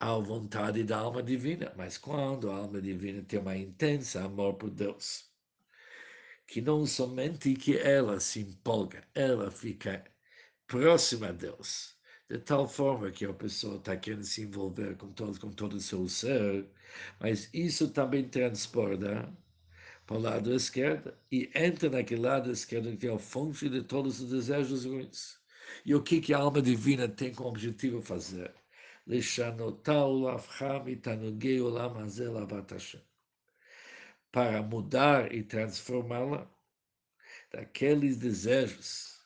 à 0.01 0.19
vontade 0.19 0.85
da 0.85 0.99
alma 0.99 1.23
divina. 1.23 1.73
Mas 1.77 1.99
quando 1.99 2.51
a 2.51 2.57
alma 2.57 2.81
divina 2.81 3.23
tem 3.23 3.38
uma 3.38 3.57
intensa 3.57 4.25
amor 4.25 4.55
por 4.55 4.71
Deus, 4.71 5.33
que 6.47 6.61
não 6.61 6.87
somente 6.87 7.55
que 7.55 7.77
ela 7.79 8.21
se 8.21 8.40
empolga, 8.40 9.07
ela 9.14 9.51
fica 9.51 10.05
próxima 10.67 11.29
a 11.29 11.33
Deus, 11.33 11.97
de 12.29 12.38
tal 12.38 12.69
forma 12.69 13.11
que 13.11 13.25
a 13.25 13.33
pessoa 13.35 13.77
está 13.77 13.97
querendo 13.97 14.25
se 14.25 14.43
envolver 14.43 14.97
com 14.97 15.12
todo, 15.12 15.38
com 15.40 15.51
todo 15.53 15.75
o 15.75 15.81
seu 15.81 16.09
ser, 16.09 16.69
mas 17.21 17.51
isso 17.53 17.90
também 17.90 18.29
transporta 18.29 19.33
para 20.07 20.17
o 20.17 20.21
lado 20.21 20.55
esquerdo 20.55 21.14
e 21.31 21.51
entra 21.55 21.90
naquele 21.90 22.23
lado 22.23 22.51
esquerdo 22.51 22.97
que 22.97 23.07
é 23.07 23.12
a 23.14 23.19
fonte 23.19 23.69
de 23.69 23.83
todos 23.83 24.21
os 24.21 24.31
desejos 24.31 24.85
ruins. 24.85 25.43
E 25.85 25.95
o 25.95 26.03
que, 26.03 26.21
que 26.21 26.35
a 26.35 26.39
alma 26.39 26.61
divina 26.61 27.09
tem 27.09 27.33
como 27.35 27.49
objetivo 27.49 28.01
fazer? 28.03 28.55
Para 34.33 34.63
mudar 34.63 35.33
e 35.33 35.43
transformá-la 35.43 36.51
daqueles 37.53 38.17
desejos 38.17 39.21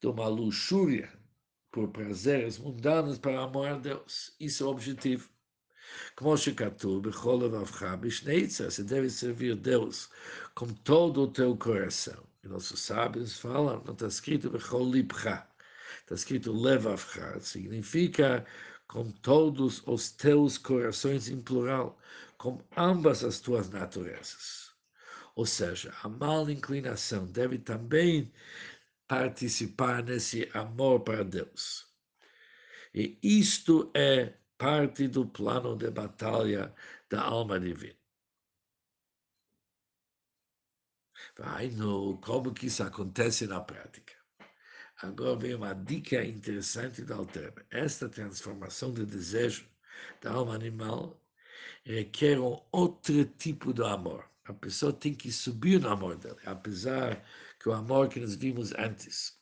de 0.00 0.06
uma 0.06 0.28
luxúria 0.28 1.12
por 1.70 1.90
prazeres 1.90 2.58
mundanos 2.58 3.18
para 3.18 3.42
amor 3.42 3.68
a 3.68 3.76
Deus. 3.76 4.34
Isso 4.40 4.64
é 4.64 4.66
o 4.66 4.70
objetivo. 4.70 5.28
Como 6.16 6.36
Shikatu, 6.36 7.00
Você 7.00 8.82
deve 8.84 9.10
servir 9.10 9.56
Deus 9.56 10.10
com 10.54 10.66
todo 10.68 11.22
o 11.22 11.28
teu 11.28 11.56
coração. 11.56 12.26
E 12.42 12.48
nossos 12.48 12.80
sábios 12.80 13.38
falam, 13.38 13.82
não 13.84 13.92
está 13.92 14.06
escrito 14.06 14.50
Becholipcha, 14.50 15.46
está 16.00 16.14
escrito 16.14 16.52
Levavcha, 16.52 17.38
significa 17.40 18.46
com 18.88 19.10
todos 19.10 19.82
os 19.86 20.10
teus 20.10 20.58
corações 20.58 21.28
em 21.28 21.40
plural, 21.40 21.98
com 22.38 22.60
ambas 22.76 23.22
as 23.22 23.38
tuas 23.40 23.70
naturezas. 23.70 24.70
Ou 25.36 25.46
seja, 25.46 25.94
a 26.02 26.08
mal 26.08 26.50
inclinação 26.50 27.26
deve 27.26 27.58
também 27.58 28.32
participar 29.06 30.02
nesse 30.02 30.48
amor 30.54 31.00
para 31.00 31.22
Deus. 31.22 31.86
E 32.94 33.18
isto 33.22 33.90
é 33.94 34.34
parte 34.60 35.08
do 35.08 35.26
plano 35.26 35.74
de 35.74 35.90
batalha 35.90 36.74
da 37.08 37.22
alma 37.22 37.58
divina. 37.58 37.98
No 41.78 42.18
como 42.18 42.52
que 42.52 42.66
isso 42.66 42.82
acontece 42.82 43.46
na 43.46 43.62
prática. 43.62 44.12
Agora 45.00 45.34
vem 45.38 45.54
uma 45.54 45.72
dica 45.72 46.22
interessante 46.22 47.02
da 47.02 47.16
Alterba. 47.16 47.64
Esta 47.70 48.06
transformação 48.06 48.92
de 48.92 49.06
desejo 49.06 49.66
da 50.20 50.32
alma 50.32 50.54
animal 50.54 51.18
requer 51.82 52.38
um 52.38 52.60
outro 52.70 53.24
tipo 53.24 53.72
de 53.72 53.82
amor. 53.82 54.30
A 54.44 54.52
pessoa 54.52 54.92
tem 54.92 55.14
que 55.14 55.32
subir 55.32 55.80
no 55.80 55.88
amor 55.88 56.18
dela, 56.18 56.38
apesar 56.44 57.24
que 57.58 57.70
o 57.70 57.72
amor 57.72 58.10
que 58.10 58.20
nós 58.20 58.34
vimos 58.34 58.72
antes 58.74 59.39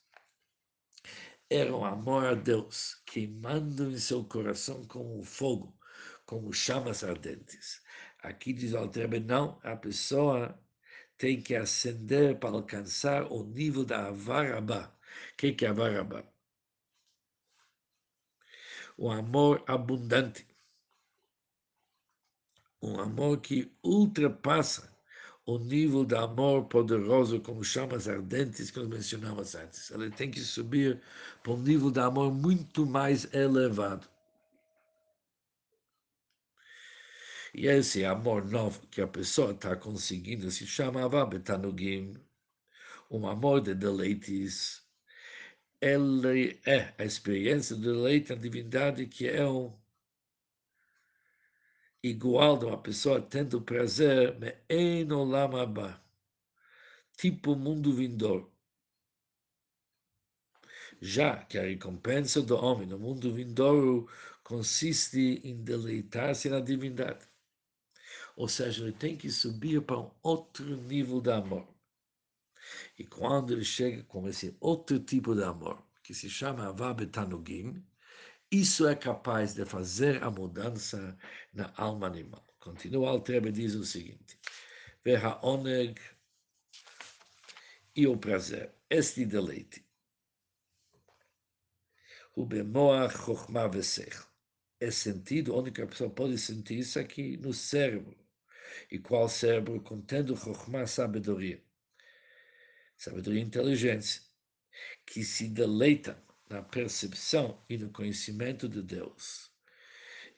era 1.51 1.75
um 1.75 1.85
amor 1.85 2.27
a 2.27 2.35
Deus, 2.35 3.03
queimando 3.07 3.91
em 3.91 3.99
seu 3.99 4.25
coração 4.25 4.85
como 4.85 5.23
fogo, 5.23 5.77
como 6.27 6.53
chamas 6.53 7.03
ardentes. 7.03 7.83
Aqui 8.23 8.53
diz 8.53 8.73
o 8.73 8.79
Altrebe, 8.79 9.21
não, 9.21 9.59
a 9.63 9.77
pessoa 9.77 10.59
tem 11.17 11.41
que 11.41 11.55
ascender 11.57 12.39
para 12.39 12.51
alcançar 12.51 13.33
o 13.33 13.45
nível 13.45 13.85
da 13.85 14.09
Avarabá. 14.09 14.95
O 15.33 15.37
que 15.37 15.65
é 15.65 15.69
Avarabá? 15.69 16.25
O 18.97 19.11
amor 19.11 19.65
abundante. 19.67 20.47
Um 22.83 23.01
amor 23.01 23.41
que 23.41 23.73
ultrapassa 23.83 24.88
o 25.49 25.59
nível 25.59 26.05
de 26.05 26.15
amor 26.15 26.67
poderoso, 26.67 27.41
como 27.41 27.65
chamas 27.65 28.07
ardentes 28.07 28.71
que 28.71 28.79
nós 28.81 28.89
mencionamos 28.89 29.55
antes. 29.55 29.91
Ele 29.91 30.11
tem 30.11 30.31
que 30.31 30.41
subir 30.41 31.01
para 31.43 31.53
um 31.53 31.57
nível 31.57 31.91
de 31.91 32.01
amor 32.01 32.31
muito 32.31 32.85
mais 32.85 33.33
elevado. 33.33 34.07
E 37.55 37.67
esse 37.67 38.05
amor 38.05 38.45
novo 38.45 38.87
que 38.89 39.01
a 39.01 39.07
pessoa 39.07 39.53
está 39.53 39.75
conseguindo 39.75 40.51
se 40.51 40.67
chamava 40.67 41.25
Betanugim, 41.25 42.15
um 43.11 43.27
amor 43.27 43.63
de 43.63 43.75
deleites. 43.75 44.83
Ele 45.81 46.61
é 46.67 46.93
a 46.99 47.05
experiência 47.07 47.75
do 47.75 47.95
deleite 47.95 48.35
na 48.35 48.37
divindade 48.37 49.07
que 49.07 49.27
é 49.27 49.47
um 49.49 49.73
igual 52.09 52.59
de 52.59 52.65
uma 52.67 52.81
pessoa 52.83 53.21
tendo 53.21 53.61
prazer 53.63 54.37
em 54.69 55.11
olam 55.13 55.57
haba, 55.57 56.03
tipo 57.17 57.55
mundo 57.57 57.93
vindouro. 57.93 58.53
Já 61.01 61.45
que 61.45 61.59
a 61.59 61.63
recompensa 61.63 62.43
do 62.43 62.57
homem 62.57 62.87
no 62.87 62.99
mundo 62.99 63.33
vindouro 63.33 64.09
consiste 64.43 65.41
em 65.45 65.63
deleitar-se 65.63 66.49
na 66.49 66.61
divindade. 66.61 67.29
Ou 68.37 68.49
seja, 68.49 68.83
ele 68.83 68.93
tem 68.93 69.17
que 69.17 69.31
subir 69.31 69.83
para 69.83 70.01
um 70.01 70.11
outro 70.23 70.77
nível 70.77 71.21
de 71.21 71.31
amor. 71.31 71.69
E 72.99 73.05
quando 73.05 73.53
ele 73.53 73.65
chega 73.65 74.03
com 74.05 74.29
esse 74.29 74.57
outro 74.61 74.99
tipo 74.99 75.35
de 75.35 75.43
amor, 75.45 75.83
que 76.03 76.15
se 76.15 76.29
chama 76.31 76.69
Avabetanugim, 76.69 77.85
isso 78.51 78.89
é 78.89 78.97
capaz 78.97 79.55
de 79.55 79.65
fazer 79.67 80.23
a 80.23 80.31
mudança 80.31 81.17
na 81.53 81.73
alma 81.77 82.07
animal. 82.07 82.47
Continua 82.59 83.11
Altrebe 83.11 83.53
diz 83.53 83.75
o 83.75 83.85
seguinte: 83.85 84.39
Verra 85.05 85.39
oneg 85.45 86.01
e 87.95 88.07
o 88.07 88.17
prazer, 88.17 88.75
este 88.89 89.27
deleite. 89.27 89.85
O 92.35 92.47
bemoach 92.47 93.17
chokhmah. 93.17 93.71
É 94.81 94.91
sentido, 94.93 95.59
a 95.59 95.87
pessoa 95.87 96.09
pode 96.09 96.39
sentir 96.39 96.79
isso 96.79 96.99
aqui 97.01 97.37
no 97.37 97.53
cérebro. 97.53 98.17
E 98.91 98.99
qual 98.99 99.29
cérebro 99.29 99.83
contendo 99.83 100.37
chokhmah, 100.37 100.87
sabedoria. 100.87 101.63
Sabedoria 102.97 103.41
e 103.41 103.45
inteligência. 103.45 104.23
Que 105.05 105.25
se 105.25 105.49
deleitam 105.49 106.17
na 106.49 106.63
percepção 106.63 107.63
e 107.69 107.77
no 107.77 107.91
conhecimento 107.91 108.69
de 108.69 108.83
Deus, 108.83 109.51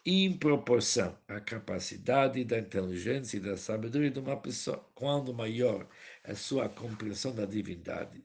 em 0.04 0.36
proporção 0.36 1.16
à 1.28 1.40
capacidade 1.40 2.42
da 2.44 2.58
inteligência 2.58 3.36
e 3.36 3.40
da 3.40 3.56
sabedoria 3.56 4.10
de 4.10 4.18
uma 4.18 4.36
pessoa. 4.36 4.78
Quando 4.94 5.34
maior 5.34 5.88
é 6.24 6.32
a 6.32 6.36
sua 6.36 6.68
compreensão 6.68 7.34
da 7.34 7.44
divindade, 7.44 8.24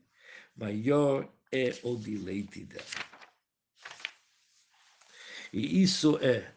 maior 0.55 1.31
é 1.51 1.77
o 1.83 1.95
deleite 1.95 2.65
dela. 2.65 2.85
E 5.53 5.83
isso 5.83 6.17
é 6.21 6.53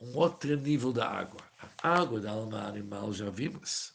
um 0.00 0.16
outro 0.16 0.56
nível 0.56 0.92
da 0.92 1.08
água. 1.08 1.40
A 1.82 2.00
água 2.00 2.20
da 2.20 2.30
alma 2.30 2.66
animal 2.66 3.12
já 3.12 3.30
vimos, 3.30 3.94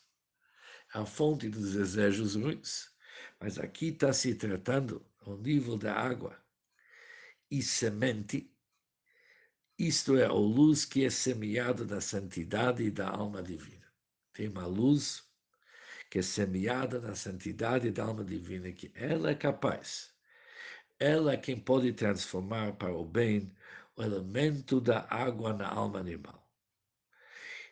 a 0.94 1.06
fonte 1.06 1.50
dos 1.50 1.74
desejos 1.74 2.36
ruins. 2.36 2.94
Mas 3.40 3.60
aqui 3.60 3.90
está 3.90 4.14
se 4.14 4.34
tratando 4.36 5.06
o 5.26 5.38
nível 5.38 5.78
da 5.78 5.94
água 5.94 6.38
e 7.50 7.62
semente, 7.62 8.52
isto 9.78 10.18
é, 10.18 10.26
a 10.26 10.34
luz 10.34 10.86
que 10.86 11.06
é 11.06 11.10
semeada 11.10 11.86
da 11.86 12.00
santidade 12.02 12.84
e 12.84 12.92
da 12.92 13.10
alma 13.10 13.42
divina. 13.42 13.86
Tem 14.34 14.48
uma 14.48 14.66
luz 14.66 15.24
que 16.10 16.20
é 16.20 16.22
semeada 16.22 17.00
na 17.00 17.16
santidade 17.16 17.92
da 17.92 18.04
alma 18.04 18.24
divina, 18.24 18.72
que 18.72 18.92
ela 18.96 19.32
é 19.32 19.36
capaz, 19.36 20.14
ela 21.00 21.34
é 21.34 21.38
quem 21.38 21.60
pode 21.60 21.92
transformar 21.94 22.74
para 22.74 22.94
o 22.96 23.06
bem 23.06 23.52
o 23.96 24.04
elemento 24.04 24.80
da 24.80 25.08
água 25.10 25.54
na 25.54 25.68
alma 25.68 26.00
animal. 26.00 26.46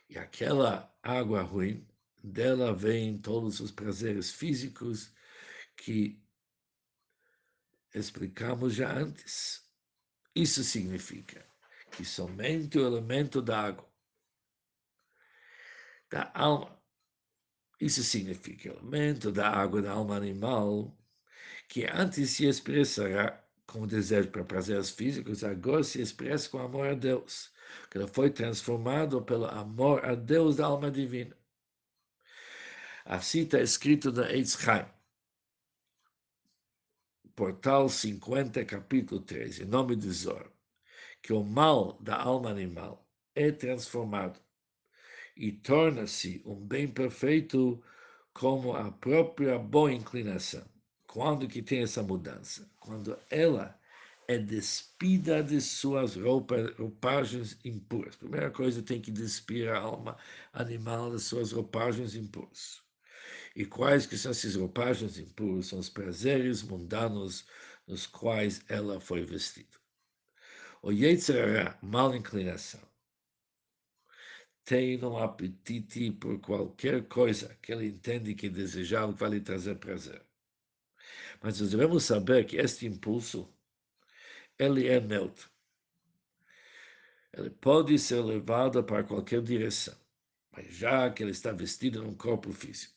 E 0.10 0.18
aquela 0.18 0.94
água 1.02 1.42
ruim, 1.42 1.88
dela 2.24 2.74
vêm 2.74 3.18
todos 3.18 3.60
os 3.60 3.72
prazeres 3.72 4.32
físicos 4.32 5.14
que 5.76 6.23
explicamos 7.94 8.74
já 8.74 8.92
antes. 8.92 9.64
Isso 10.36 10.64
significa 10.64 11.46
que 11.92 12.04
somente 12.04 12.78
o 12.80 12.86
elemento 12.86 13.42
da 13.42 13.60
água, 13.60 13.88
da 16.10 16.32
alma, 16.34 16.82
isso 17.80 18.04
significa 18.04 18.70
o 18.70 18.78
elemento 18.78 19.32
da 19.32 19.50
água 19.50 19.82
da 19.82 19.92
alma 19.92 20.16
animal, 20.16 20.98
que 21.68 21.86
antes 21.86 22.32
se 22.32 22.48
expressará 22.48 23.44
com 23.68 23.86
desejo 23.88 24.30
para 24.32 24.44
prazeres 24.44 24.90
físicos, 24.90 25.44
agora 25.44 25.84
se 25.84 26.02
expressa 26.02 26.50
com 26.50 26.60
amor 26.60 26.88
a 26.88 26.94
Deus, 26.94 27.52
que 27.90 27.98
ele 27.98 28.08
foi 28.08 28.30
transformado 28.30 29.22
pelo 29.24 29.46
amor 29.46 30.04
a 30.06 30.16
Deus 30.16 30.58
da 30.58 30.66
alma 30.66 30.90
divina. 30.90 31.36
Assim 33.06 33.42
está 33.42 33.60
escrito 33.60 34.12
na 34.12 34.32
Eitz 34.32 34.58
Chaim 34.60 34.93
portal 37.36 37.90
50, 37.90 38.64
capítulo 38.66 39.22
3, 39.22 39.62
em 39.62 39.66
nome 39.66 39.96
de 39.96 40.12
Zor, 40.12 40.52
que 41.22 41.34
o 41.34 41.44
mal 41.44 41.98
da 42.02 42.16
alma 42.16 42.50
animal 42.50 43.08
é 43.36 43.52
transformado 43.52 44.40
e 45.36 45.52
torna-se 45.52 46.42
um 46.46 46.56
bem 46.56 46.88
perfeito 46.88 47.82
como 48.34 48.76
a 48.76 48.92
própria 48.92 49.58
boa 49.58 49.92
inclinação. 49.92 50.64
Quando 51.08 51.48
que 51.48 51.62
tem 51.62 51.82
essa 51.82 52.04
mudança? 52.04 52.70
Quando 52.80 53.18
ela 53.30 53.80
é 54.28 54.38
despida 54.38 55.44
de 55.44 55.60
suas 55.60 56.16
roupas, 56.16 56.76
roupagens 56.78 57.58
impuras. 57.66 58.16
Primeira 58.16 58.50
coisa, 58.52 58.82
tem 58.82 59.02
que 59.02 59.12
despir 59.12 59.70
a 59.70 59.80
alma 59.80 60.18
animal 60.54 61.12
de 61.12 61.20
suas 61.20 61.52
roupagens 61.52 62.16
impuras. 62.16 62.82
E 63.56 63.66
quais 63.66 64.08
que 64.08 64.18
são 64.18 64.32
esses 64.32 64.56
roupagens 64.56 65.20
impuros? 65.20 65.68
São 65.68 65.78
os 65.80 65.90
prazeres 65.90 66.64
mundanos 66.64 67.46
nos 67.86 68.08
quais 68.08 68.64
ela 68.68 69.00
foi 69.00 69.24
vestida. 69.24 69.78
O 70.82 70.92
Yetzirah, 70.92 71.78
mal 71.82 72.16
inclinação, 72.16 72.82
tem 74.66 75.04
um 75.04 75.18
apetite 75.18 76.12
por 76.12 76.40
qualquer 76.40 77.08
coisa 77.08 77.56
que 77.62 77.72
ele 77.72 77.88
entende 77.88 78.34
que 78.34 78.50
desejar 78.50 79.06
vai 79.08 79.30
lhe 79.30 79.42
trazer 79.42 79.76
prazer. 79.76 80.22
Mas 81.42 81.60
nós 81.60 81.70
devemos 81.72 82.04
saber 82.06 82.46
que 82.46 82.58
este 82.58 82.88
impulso, 82.88 83.48
ele 84.58 84.88
é 84.88 85.00
neutro. 85.00 85.50
Ele 87.34 87.50
pode 87.50 87.98
ser 88.00 88.22
levado 88.24 88.84
para 88.84 89.04
qualquer 89.04 89.42
direção, 89.42 89.98
mas 90.52 90.68
já 90.74 91.12
que 91.12 91.24
ele 91.24 91.32
está 91.32 91.52
vestido 91.52 92.02
num 92.04 92.16
corpo 92.16 92.52
físico 92.52 92.93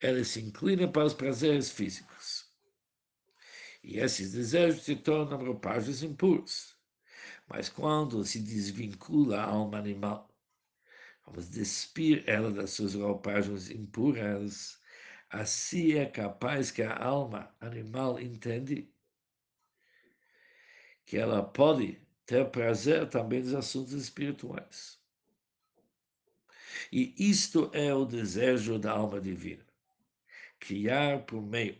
ela 0.00 0.22
se 0.24 0.40
inclina 0.40 0.86
para 0.88 1.04
os 1.04 1.14
prazeres 1.14 1.70
físicos. 1.70 2.46
E 3.82 3.98
esses 3.98 4.32
desejos 4.32 4.82
se 4.82 4.96
tornam 4.96 5.38
roupagens 5.38 6.02
impuros. 6.02 6.76
Mas 7.48 7.68
quando 7.68 8.24
se 8.24 8.40
desvincula 8.40 9.40
a 9.40 9.44
alma 9.44 9.78
animal, 9.78 10.28
vamos 11.24 11.48
despir 11.48 12.24
ela 12.26 12.50
das 12.50 12.70
suas 12.70 12.94
roupagens 12.94 13.70
impuras, 13.70 14.80
Assim 15.28 15.94
é 15.94 16.06
capaz 16.06 16.70
que 16.70 16.82
a 16.82 16.96
alma 16.96 17.54
animal 17.60 18.20
entende 18.20 18.88
que 21.04 21.16
ela 21.16 21.42
pode 21.42 22.00
ter 22.24 22.48
prazer 22.50 23.08
também 23.08 23.42
nos 23.42 23.54
assuntos 23.54 23.92
espirituais. 23.92 25.00
E 26.92 27.12
isto 27.18 27.70
é 27.72 27.92
o 27.92 28.04
desejo 28.04 28.78
da 28.78 28.92
alma 28.92 29.20
divina: 29.20 29.65
criar 30.58 31.24
por 31.26 31.42
meio 31.42 31.78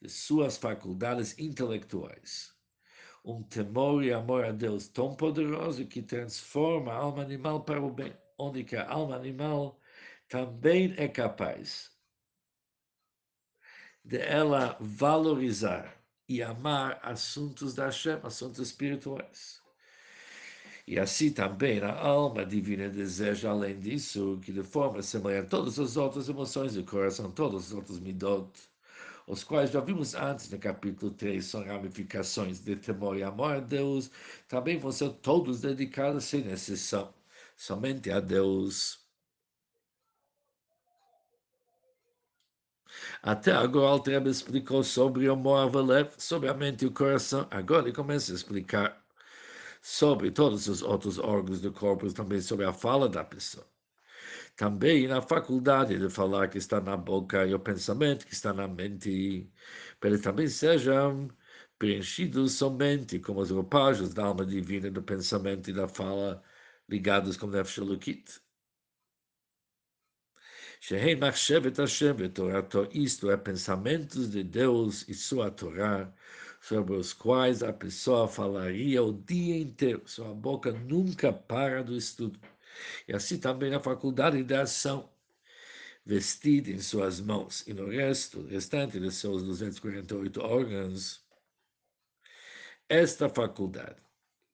de 0.00 0.08
suas 0.08 0.56
faculdades 0.56 1.38
intelectuais 1.38 2.54
um 3.24 3.42
temor 3.42 4.04
e 4.04 4.12
amor 4.12 4.44
a 4.44 4.52
Deus 4.52 4.86
tão 4.86 5.16
poderoso 5.16 5.86
que 5.86 6.02
transforma 6.02 6.92
a 6.92 6.96
alma 6.96 7.22
animal 7.22 7.64
para 7.64 7.80
o 7.80 7.90
bem, 7.90 8.14
onde 8.36 8.62
que 8.62 8.76
a 8.76 8.88
alma 8.88 9.16
animal 9.16 9.80
também 10.28 10.94
é 10.98 11.08
capaz 11.08 11.90
de 14.04 14.18
ela 14.18 14.76
valorizar 14.78 15.98
e 16.28 16.42
amar 16.42 17.00
assuntos 17.02 17.74
da 17.74 17.86
Hashem, 17.86 18.20
assuntos 18.22 18.60
espirituais. 18.60 19.63
E 20.86 20.98
assim 20.98 21.30
também 21.30 21.80
a 21.82 21.92
alma 21.94 22.44
divina 22.44 22.88
deseja, 22.88 23.50
além 23.50 23.78
disso, 23.78 24.38
que 24.42 24.50
de 24.52 24.62
forma 24.62 25.02
semelhante 25.02 25.48
todas 25.50 25.78
as 25.78 25.96
outras 25.96 26.28
emoções 26.28 26.74
do 26.74 26.84
coração, 26.84 27.30
todos 27.30 27.66
os 27.66 27.72
outros 27.74 27.98
midot, 28.00 28.50
os 29.26 29.44
quais 29.44 29.70
já 29.70 29.80
vimos 29.80 30.14
antes 30.14 30.50
no 30.50 30.58
capítulo 30.58 31.12
3, 31.12 31.44
são 31.44 31.64
ramificações 31.64 32.60
de 32.60 32.76
temor 32.76 33.16
e 33.18 33.22
amor 33.22 33.56
a 33.56 33.60
Deus, 33.60 34.10
também 34.48 34.78
vão 34.78 34.92
ser 34.92 35.10
todos 35.22 35.60
dedicados 35.60 36.24
sem 36.24 36.50
exceção, 36.50 37.12
somente 37.56 38.10
a 38.10 38.20
Deus. 38.20 39.04
Até 43.22 43.50
agora, 43.52 43.88
Altrebe 43.90 44.30
explicou 44.30 44.84
sobre 44.84 45.28
o 45.28 45.36
Moavalev, 45.36 46.12
sobre 46.18 46.48
a 46.48 46.54
mente 46.54 46.84
e 46.84 46.86
o 46.88 46.92
coração. 46.92 47.46
Agora 47.50 47.82
ele 47.82 47.92
começa 47.92 48.30
a 48.32 48.34
explicar 48.34 49.03
sobre 49.84 50.30
todos 50.30 50.66
os 50.68 50.82
outros 50.82 51.18
órgãos 51.18 51.60
do 51.60 51.70
corpo, 51.72 52.10
também 52.12 52.40
sobre 52.40 52.64
a 52.64 52.72
fala 52.72 53.08
da 53.08 53.22
pessoa. 53.22 53.66
Também 54.56 55.06
na 55.08 55.20
faculdade 55.22 55.98
de 55.98 56.08
falar 56.08 56.48
que 56.48 56.58
está 56.58 56.80
na 56.80 56.96
boca 56.96 57.46
e 57.46 57.54
o 57.54 57.60
pensamento 57.60 58.26
que 58.26 58.32
está 58.34 58.52
na 58.54 58.66
mente, 58.68 59.50
para 60.00 60.10
eles 60.10 60.22
também 60.22 60.48
sejam 60.48 61.28
preenchidos 61.78 62.52
somente 62.54 63.18
como 63.20 63.40
os 63.40 63.50
roupagens 63.50 64.14
da 64.14 64.24
alma 64.24 64.46
divina, 64.46 64.90
do 64.90 65.02
pensamento 65.02 65.68
e 65.70 65.74
da 65.74 65.86
fala 65.88 66.42
ligados 66.88 67.36
com 67.36 67.46
Nefesh 67.46 67.78
Elokit. 67.78 68.40
Shehei 70.80 71.16
Machshevet 71.16 71.76
Hashem 71.78 72.16
isto 72.92 73.30
é, 73.30 73.36
pensamentos 73.36 74.30
de 74.30 74.42
Deus 74.44 75.06
e 75.08 75.14
sua 75.14 75.50
Torá, 75.50 76.12
sobre 76.66 76.96
os 76.96 77.12
quais 77.12 77.62
a 77.62 77.74
pessoa 77.74 78.26
falaria 78.26 79.02
o 79.02 79.12
dia 79.12 79.58
inteiro. 79.58 80.02
Sua 80.06 80.34
boca 80.34 80.72
nunca 80.72 81.30
para 81.30 81.84
do 81.84 81.94
estudo. 81.94 82.40
E 83.06 83.12
assim 83.12 83.38
também 83.38 83.70
na 83.70 83.80
faculdade 83.80 84.42
de 84.42 84.54
ação, 84.54 85.10
vestida 86.06 86.70
em 86.70 86.80
suas 86.80 87.20
mãos. 87.20 87.66
E 87.66 87.74
no 87.74 87.90
resto, 87.90 88.46
restante 88.46 88.98
de 88.98 89.10
seus 89.12 89.42
248 89.42 90.40
órgãos, 90.40 91.22
esta 92.88 93.28
faculdade, 93.28 94.00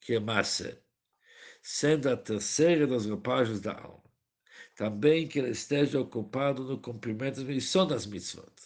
que 0.01 0.15
é 0.15 0.21
massa, 0.21 0.83
sendo 1.63 2.09
a 2.11 2.17
terceira 2.17 2.89
das 2.89 3.07
roupagens 3.07 3.61
da 3.61 3.75
alma, 3.81 4.03
também 4.75 5.29
que 5.29 5.39
ele 5.39 5.51
esteja 5.51 6.01
ocupado 6.01 6.65
no 6.65 6.81
cumprimento 6.81 7.45
da 7.45 7.53
missão 7.53 7.87
das 7.87 8.05
mitzvot. 8.05 8.60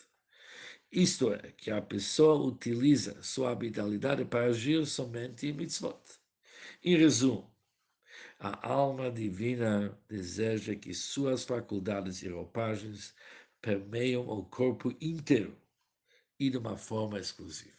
Isto 0.94 1.32
é, 1.34 1.50
que 1.50 1.72
a 1.72 1.82
pessoa 1.82 2.36
utiliza 2.36 3.20
sua 3.20 3.50
habilidade 3.50 4.24
para 4.24 4.46
agir 4.46 4.86
somente 4.86 5.48
em 5.48 5.52
mitzvot. 5.52 6.00
Em 6.84 6.96
resumo, 6.96 7.52
a 8.38 8.64
alma 8.68 9.10
divina 9.10 9.98
deseja 10.06 10.76
que 10.76 10.94
suas 10.94 11.42
faculdades 11.42 12.22
e 12.22 12.28
roupagens 12.28 13.12
permeiam 13.60 14.28
o 14.28 14.44
corpo 14.44 14.94
inteiro 15.00 15.60
e 16.38 16.48
de 16.48 16.58
uma 16.58 16.76
forma 16.76 17.18
exclusiva. 17.18 17.76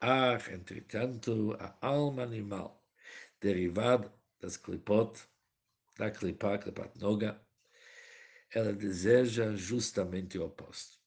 Ah, 0.00 0.36
entretanto, 0.50 1.56
a 1.60 1.78
alma 1.80 2.24
animal, 2.24 2.84
derivada 3.40 4.12
das 4.40 4.56
clipot, 4.56 5.16
da 5.96 6.10
clipa, 6.10 6.58
clipat 6.58 6.98
noga, 6.98 7.40
ela 8.54 8.72
deseja 8.72 9.56
justamente 9.56 10.38
o 10.38 10.44
oposto. 10.44 10.98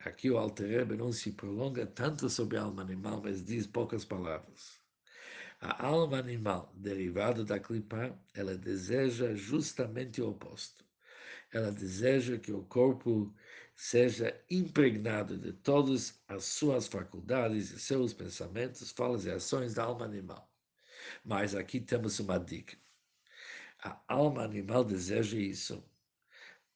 Aqui 0.00 0.30
o 0.30 0.36
Alter 0.36 0.86
não 0.96 1.10
se 1.10 1.32
prolonga 1.32 1.86
tanto 1.86 2.28
sobre 2.28 2.58
a 2.58 2.62
alma 2.62 2.82
animal, 2.82 3.22
mas 3.22 3.42
diz 3.42 3.66
poucas 3.66 4.04
palavras. 4.04 4.78
A 5.60 5.86
alma 5.86 6.18
animal, 6.18 6.70
derivada 6.76 7.42
da 7.42 7.58
clipa, 7.58 8.16
ela 8.34 8.54
deseja 8.56 9.34
justamente 9.34 10.20
o 10.20 10.28
oposto. 10.28 10.84
Ela 11.50 11.72
deseja 11.72 12.38
que 12.38 12.52
o 12.52 12.62
corpo 12.64 13.34
seja 13.74 14.38
impregnado 14.50 15.38
de 15.38 15.54
todas 15.54 16.22
as 16.28 16.44
suas 16.44 16.86
faculdades 16.86 17.70
e 17.70 17.80
seus 17.80 18.12
pensamentos, 18.12 18.92
falas 18.92 19.24
e 19.24 19.30
ações 19.30 19.74
da 19.74 19.84
alma 19.84 20.04
animal. 20.04 20.52
Mas 21.24 21.54
aqui 21.54 21.80
temos 21.80 22.20
uma 22.20 22.38
dica. 22.38 22.76
A 23.82 23.98
alma 24.06 24.42
animal 24.42 24.84
deseja 24.84 25.38
isso 25.38 25.82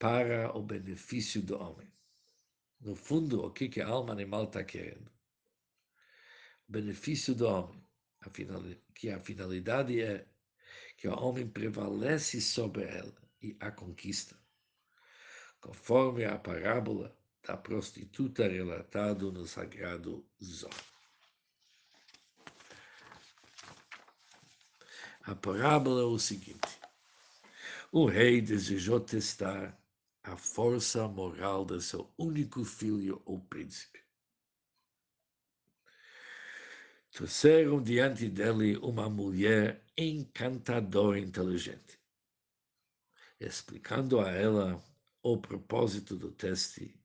para 0.01 0.51
o 0.57 0.63
benefício 0.63 1.43
do 1.43 1.61
homem. 1.61 1.87
No 2.79 2.95
fundo, 2.95 3.45
o 3.45 3.51
que, 3.51 3.69
que 3.69 3.79
a 3.79 3.87
alma 3.87 4.11
animal 4.11 4.45
está 4.45 4.63
querendo? 4.63 5.11
O 6.67 6.71
benefício 6.71 7.35
do 7.35 7.45
homem, 7.45 7.87
a 8.21 8.29
que 8.95 9.11
a 9.11 9.19
finalidade 9.19 10.01
é 10.01 10.27
que 10.97 11.07
o 11.07 11.13
homem 11.13 11.47
prevalece 11.47 12.41
sobre 12.41 12.85
ela 12.85 13.15
e 13.43 13.55
a 13.59 13.69
conquista, 13.69 14.35
conforme 15.59 16.25
a 16.25 16.35
parábola 16.35 17.15
da 17.43 17.55
prostituta 17.55 18.47
relatado 18.47 19.31
no 19.31 19.45
sagrado 19.45 20.27
Zohar. 20.43 20.73
A 25.21 25.35
parábola 25.35 26.01
é 26.01 26.05
o 26.05 26.17
seguinte: 26.17 26.79
o 27.91 28.07
rei 28.07 28.41
desejou 28.41 28.99
testar 28.99 29.79
a 30.23 30.37
força 30.37 31.07
moral 31.07 31.65
de 31.65 31.81
seu 31.81 32.13
único 32.17 32.63
filho, 32.63 33.21
o 33.25 33.39
príncipe. 33.39 33.99
Trouxeram 37.11 37.81
diante 37.81 38.29
dele 38.29 38.77
uma 38.77 39.09
mulher 39.09 39.83
encantadora 39.97 41.19
e 41.19 41.23
inteligente. 41.23 41.99
Explicando 43.39 44.19
a 44.19 44.29
ela 44.29 44.81
o 45.21 45.37
propósito 45.37 46.15
do 46.15 46.31
teste, 46.31 46.97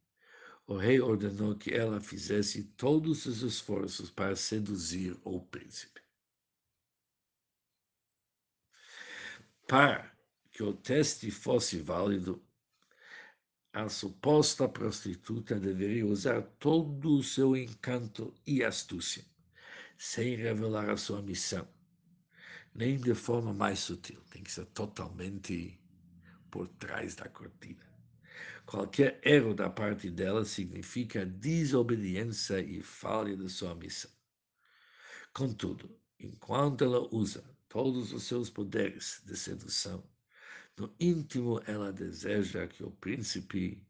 o 0.66 0.76
rei 0.76 1.00
ordenou 1.00 1.56
que 1.56 1.72
ela 1.72 2.00
fizesse 2.00 2.64
todos 2.76 3.24
os 3.26 3.42
esforços 3.42 4.10
para 4.10 4.36
seduzir 4.36 5.18
o 5.24 5.40
príncipe. 5.40 6.00
Para 9.66 10.14
que 10.52 10.62
o 10.62 10.72
teste 10.72 11.30
fosse 11.30 11.78
válido, 11.78 12.45
a 13.76 13.90
suposta 13.90 14.66
prostituta 14.66 15.60
deveria 15.60 16.06
usar 16.06 16.40
todo 16.58 17.18
o 17.18 17.22
seu 17.22 17.54
encanto 17.54 18.32
e 18.46 18.64
astúcia, 18.64 19.22
sem 19.98 20.34
revelar 20.34 20.88
a 20.88 20.96
sua 20.96 21.20
missão, 21.20 21.68
nem 22.74 22.96
de 22.96 23.14
forma 23.14 23.52
mais 23.52 23.80
sutil, 23.80 24.18
tem 24.30 24.42
que 24.42 24.50
ser 24.50 24.64
totalmente 24.66 25.78
por 26.50 26.68
trás 26.68 27.14
da 27.16 27.28
cortina. 27.28 27.86
Qualquer 28.64 29.20
erro 29.22 29.52
da 29.52 29.68
parte 29.68 30.10
dela 30.10 30.46
significa 30.46 31.26
desobediência 31.26 32.58
e 32.60 32.80
falha 32.80 33.36
de 33.36 33.50
sua 33.50 33.74
missão. 33.74 34.10
Contudo, 35.34 36.00
enquanto 36.18 36.82
ela 36.82 37.06
usa 37.14 37.44
todos 37.68 38.14
os 38.14 38.22
seus 38.22 38.48
poderes 38.48 39.22
de 39.26 39.36
sedução, 39.36 40.02
no 40.76 40.94
íntimo, 41.00 41.60
ela 41.66 41.92
deseja 41.92 42.66
que 42.66 42.84
o 42.84 42.90
príncipe 42.90 43.86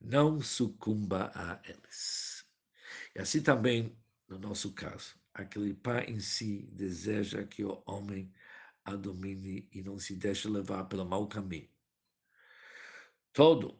não 0.00 0.40
sucumba 0.40 1.30
a 1.34 1.60
eles. 1.64 2.46
E 3.14 3.20
assim 3.20 3.42
também, 3.42 3.96
no 4.28 4.38
nosso 4.38 4.72
caso, 4.72 5.16
aquele 5.34 5.74
pai 5.74 6.06
em 6.06 6.20
si 6.20 6.68
deseja 6.72 7.44
que 7.44 7.64
o 7.64 7.82
homem 7.86 8.32
a 8.84 8.96
domine 8.96 9.68
e 9.72 9.82
não 9.82 9.98
se 9.98 10.16
deixe 10.16 10.48
levar 10.48 10.84
pelo 10.84 11.04
mau 11.04 11.26
caminho. 11.28 11.68
Todo 13.32 13.78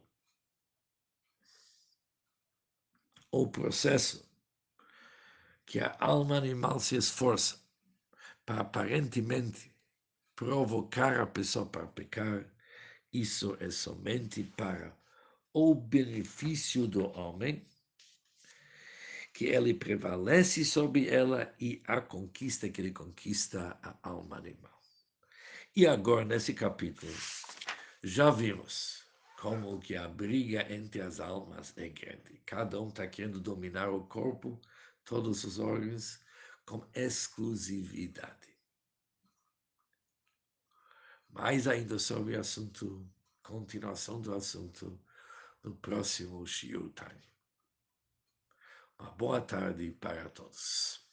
o 3.31 3.47
processo 3.47 4.29
que 5.65 5.79
a 5.79 5.95
alma 5.99 6.37
animal 6.37 6.79
se 6.79 6.95
esforça 6.95 7.59
para 8.45 8.61
aparentemente 8.61 9.71
provocar 10.39 11.19
a 11.19 11.27
pessoa 11.27 11.65
para 11.65 11.85
pecar, 11.85 12.45
Isso 13.11 13.57
é 13.59 13.69
somente 13.69 14.41
para 14.41 14.97
o 15.51 15.75
benefício 15.75 16.87
do 16.87 17.09
homem, 17.11 17.67
que 19.33 19.47
ele 19.47 19.73
prevalece 19.73 20.63
sobre 20.63 21.09
ela 21.09 21.53
e 21.59 21.83
a 21.85 21.99
conquista 21.99 22.69
que 22.69 22.79
ele 22.79 22.93
conquista 22.93 23.77
a 23.83 23.97
alma 24.01 24.37
animal. 24.37 24.79
E 25.75 25.85
agora, 25.85 26.23
nesse 26.23 26.53
capítulo, 26.53 27.11
já 28.01 28.31
vimos 28.31 29.03
como 29.41 29.77
que 29.79 29.97
a 29.97 30.07
briga 30.07 30.65
entre 30.73 31.01
as 31.01 31.19
almas 31.19 31.73
é 31.77 31.89
grande. 31.89 32.41
Cada 32.45 32.79
um 32.79 32.87
está 32.87 33.05
querendo 33.05 33.41
dominar 33.41 33.89
o 33.89 34.05
corpo, 34.05 34.57
todos 35.03 35.43
os 35.43 35.59
órgãos, 35.59 36.21
com 36.65 36.85
exclusividade. 36.93 38.38
Mais 41.29 41.67
ainda 41.67 41.99
sobre 41.99 42.35
o 42.35 42.39
assunto, 42.39 43.07
continuação 43.43 44.19
do 44.19 44.33
assunto, 44.33 44.99
no 45.63 45.75
próximo 45.75 46.45
Shiur 46.45 46.91
Uma 48.97 49.11
boa 49.11 49.41
tarde 49.41 49.91
para 49.91 50.29
todos. 50.29 51.08